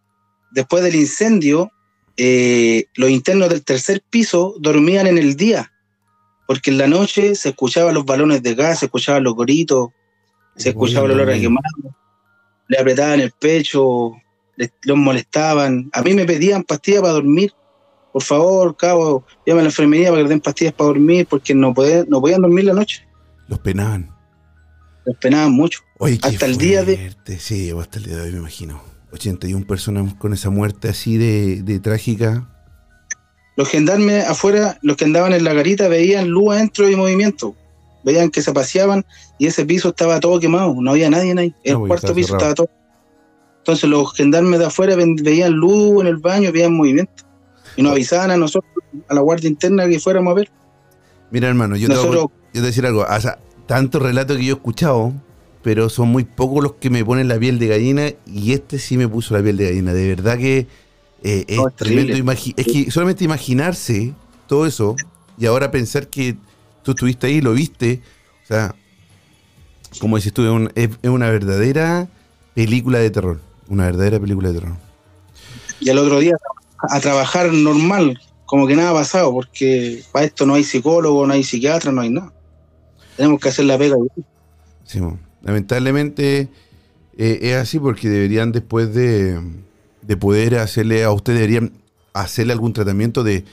[0.51, 1.69] después del incendio,
[2.15, 5.71] eh, los internos del tercer piso dormían en el día,
[6.47, 9.89] porque en la noche se escuchaban los balones de gas, se escuchaban los gritos,
[10.55, 11.95] se escuchaba el olor a quemado,
[12.69, 14.13] le apretaban el pecho,
[14.83, 15.89] los molestaban.
[15.91, 17.51] A mí me pedían pastillas para dormir.
[18.13, 21.53] Por favor, cabo, llama a la enfermería para que le den pastillas para dormir, porque
[21.53, 21.73] no,
[22.07, 23.04] no podían dormir la noche.
[23.47, 24.09] Los penaban.
[25.05, 25.81] Los penaban mucho.
[26.21, 27.15] hasta el día de.
[27.39, 28.81] Sí, hasta el día de hoy me imagino.
[29.11, 32.49] 81 personas con esa muerte así de, trágica.
[33.55, 37.55] Los gendarmes afuera, los que andaban en la garita, veían luz adentro y movimiento.
[38.03, 39.05] Veían que se paseaban
[39.39, 40.75] y ese piso estaba todo quemado.
[40.79, 41.55] No había nadie ahí.
[41.63, 42.69] El cuarto piso estaba todo.
[43.59, 47.23] Entonces los gendarmes de afuera veían luz en el baño, veían movimiento.
[47.77, 48.71] Y nos avisaban a nosotros,
[49.07, 50.51] a la guardia interna, que fuéramos a ver.
[51.31, 53.05] Mira, hermano, yo, te, voy, yo te voy a decir algo.
[53.07, 55.13] O sea, tanto relato que yo he escuchado,
[55.61, 58.97] pero son muy pocos los que me ponen la piel de gallina y este sí
[58.97, 59.93] me puso la piel de gallina.
[59.93, 60.67] De verdad que
[61.23, 62.31] eh, es tremendo.
[62.31, 64.13] Es que solamente imaginarse
[64.47, 64.95] todo eso
[65.37, 66.37] y ahora pensar que
[66.83, 68.01] tú estuviste ahí, lo viste,
[68.43, 68.75] o sea,
[69.99, 72.07] como dices tú, es, una verdadera
[72.53, 73.39] película de terror.
[73.67, 74.77] Una verdadera película de terror.
[75.79, 76.35] Y al otro día
[76.89, 81.33] a trabajar normal, como que nada ha pasado, porque para esto no hay psicólogo, no
[81.33, 82.31] hay psiquiatra, no hay nada.
[83.17, 83.95] Tenemos que hacer la pega.
[84.83, 84.99] Sí,
[85.41, 86.49] lamentablemente
[87.17, 89.39] eh, es así porque deberían después de,
[90.19, 91.71] poder hacerle, a usted deberían
[92.13, 93.43] hacerle algún tratamiento de,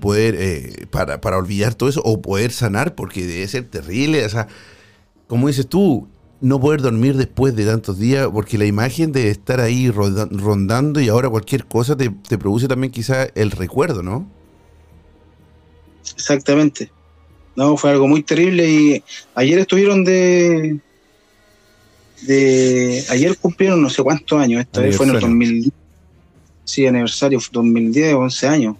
[0.00, 4.24] poder, eh, para, para, olvidar todo eso o poder sanar, porque debe ser terrible.
[4.24, 4.48] O sea,
[5.26, 6.08] como dices tú,
[6.40, 11.08] no poder dormir después de tantos días, porque la imagen de estar ahí rondando y
[11.08, 14.28] ahora cualquier cosa te, te produce también quizá el recuerdo, ¿no?
[16.14, 16.90] Exactamente.
[17.56, 20.78] No, fue algo muy terrible y ayer estuvieron de...
[22.22, 25.72] de ayer cumplieron no sé cuántos años, esta vez fue en el 2010.
[26.64, 28.76] Sí, aniversario, 2010, 11 años.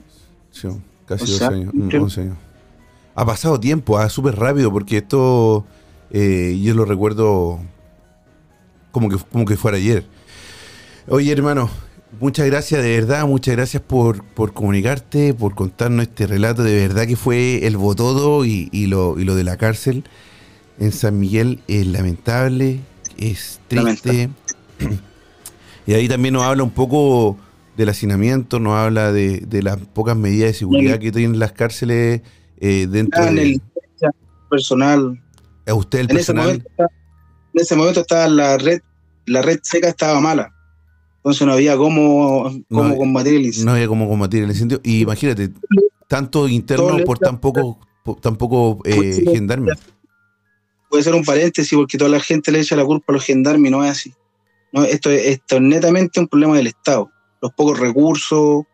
[0.53, 0.69] Sí,
[1.07, 2.37] casi 11 años, 11 años.
[3.15, 5.67] Ha pasado tiempo, ha súper rápido, porque esto
[6.11, 7.61] eh, yo lo recuerdo
[8.91, 10.05] como que, como que fuera ayer.
[11.09, 11.71] Oye, hermano,
[12.21, 16.63] Muchas gracias, de verdad, muchas gracias por, comunicarte, por contarnos este relato.
[16.63, 20.05] De verdad que fue el botodo y, y, lo, y lo de la cárcel
[20.81, 22.81] en San Miguel es lamentable,
[23.17, 24.31] es triste.
[25.87, 27.39] Y ahí también nos habla un poco
[27.75, 32.21] del hacinamiento, nos habla de, las pocas medidas de seguridad que tienen las cárceles
[32.59, 33.63] eh, dentro en el
[34.51, 35.19] personal.
[35.69, 36.65] ¿A usted el personal?
[36.79, 38.81] en ese momento estaba la red,
[39.27, 40.53] la red seca estaba mala
[41.19, 43.67] entonces no había cómo, cómo combatir el incendio.
[43.67, 44.81] No había cómo combatir el incendio.
[44.83, 45.51] Y imagínate,
[46.07, 47.79] tanto interno por tan poco,
[48.23, 49.79] tampoco eh, gendarmes.
[50.89, 53.69] Puede ser un paréntesis porque toda la gente le echa la culpa a los gendarmes
[53.69, 54.15] y no es así.
[54.73, 57.11] No, esto, es, esto es netamente un problema del Estado.
[57.43, 58.65] Los pocos recursos,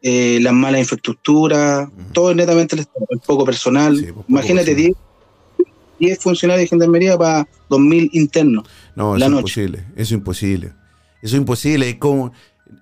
[0.00, 3.92] eh, las malas infraestructuras, todo es netamente el Estado, el poco personal.
[4.14, 4.94] Pues, Imagínate 10,
[6.02, 8.64] 10 funcionarios de gendarmería para 2.000 internos.
[8.96, 10.72] No, es imposible, eso es imposible.
[11.22, 12.32] Eso es imposible, es como...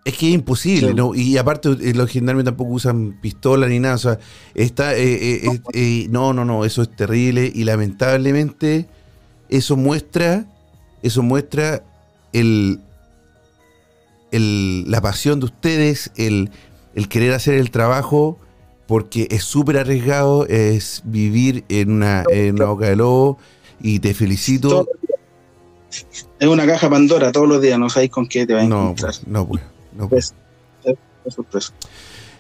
[0.05, 1.14] Es que es imposible, ¿no?
[1.16, 4.18] Y aparte eh, los gendarmes tampoco usan pistola ni nada, o sea,
[4.55, 4.97] está...
[4.97, 5.43] Eh,
[5.75, 8.87] eh, no, no, no, eso es terrible y lamentablemente
[9.49, 10.47] eso muestra,
[11.03, 11.83] eso muestra
[12.33, 12.81] el,
[14.31, 16.51] el, la pasión de ustedes, el,
[16.95, 18.39] el querer hacer el trabajo,
[18.91, 23.38] porque es súper arriesgado, es vivir en una, en una boca de lobo,
[23.80, 24.84] y te felicito
[26.41, 28.82] es una caja Pandora todos los días, no sabéis con qué te va a No,
[28.82, 29.12] encontrar.
[29.12, 29.62] pues, no, pues,
[29.97, 30.34] no, pues.
[30.84, 31.72] Es- es sorpresa.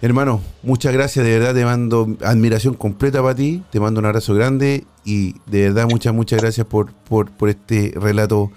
[0.02, 4.34] Hermano, muchas gracias, de verdad te mando admiración completa para ti, te mando un abrazo
[4.34, 8.50] grande y de verdad muchas, muchas gracias por, por, por este relato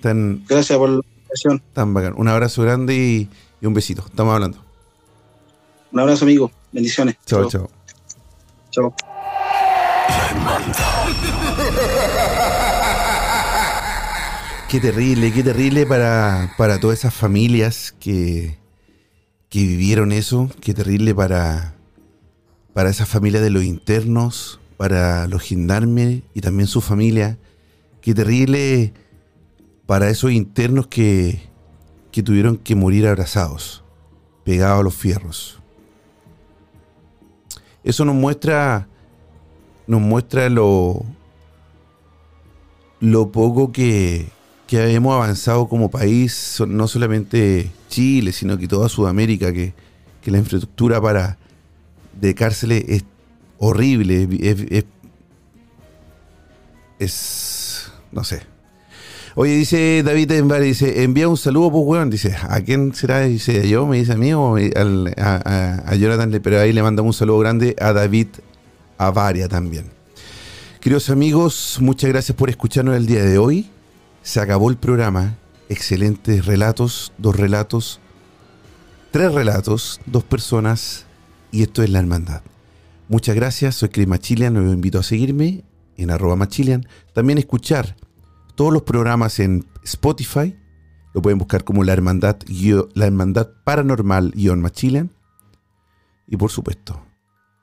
[0.00, 1.62] tan, Gracias por la invitación.
[1.74, 2.14] tan bacán.
[2.16, 3.28] Un abrazo grande y,
[3.60, 4.02] y un besito.
[4.06, 4.64] Estamos hablando.
[5.92, 6.50] Un abrazo, amigo.
[6.72, 7.16] Bendiciones.
[7.26, 7.70] Chao, chao.
[8.70, 8.94] Chao.
[14.68, 18.58] Qué terrible, qué terrible para, para todas esas familias que,
[19.48, 20.50] que vivieron eso.
[20.60, 21.74] Qué terrible para,
[22.74, 27.38] para esas familias de los internos, para los gendarmes y también su familia.
[28.02, 28.92] Qué terrible
[29.86, 31.48] para esos internos que,
[32.12, 33.82] que tuvieron que morir abrazados,
[34.44, 35.60] pegados a los fierros.
[37.88, 38.86] Eso nos muestra,
[39.86, 41.06] nos muestra lo,
[43.00, 44.28] lo poco que,
[44.66, 49.72] que hemos avanzado como país, no solamente Chile, sino que toda Sudamérica, que,
[50.20, 51.38] que la infraestructura para
[52.20, 53.04] de cárceles es
[53.58, 54.84] horrible, es, es-
[56.98, 58.42] es- no sé.
[59.40, 62.10] Oye, dice David Envare, dice, envía un saludo, pues, weón.
[62.10, 63.20] Dice, ¿a quién será?
[63.20, 63.86] Dice, ¿a yo?
[63.86, 67.92] Me dice a mí o a Jonathan, pero ahí le mandamos un saludo grande a
[67.92, 68.26] David
[68.96, 69.92] Avaria también.
[70.80, 73.70] Queridos amigos, muchas gracias por escucharnos el día de hoy.
[74.24, 75.36] Se acabó el programa.
[75.68, 78.00] Excelentes relatos, dos relatos,
[79.12, 81.06] tres relatos, dos personas
[81.52, 82.42] y esto es la hermandad.
[83.08, 85.62] Muchas gracias, soy Chris Machilian, los invito a seguirme
[85.96, 86.88] en arroba Machilian.
[87.12, 87.94] También escuchar
[88.58, 90.58] todos los programas en Spotify.
[91.14, 92.38] Lo pueden buscar como la hermandad,
[92.94, 95.12] la hermandad paranormal guion.
[96.26, 97.00] Y por supuesto,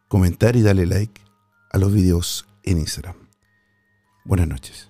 [0.08, 1.22] comentar y darle like
[1.70, 3.18] a los videos en Instagram.
[4.24, 4.89] Buenas noches.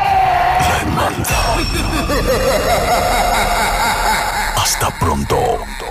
[4.55, 5.90] Hasta pronto.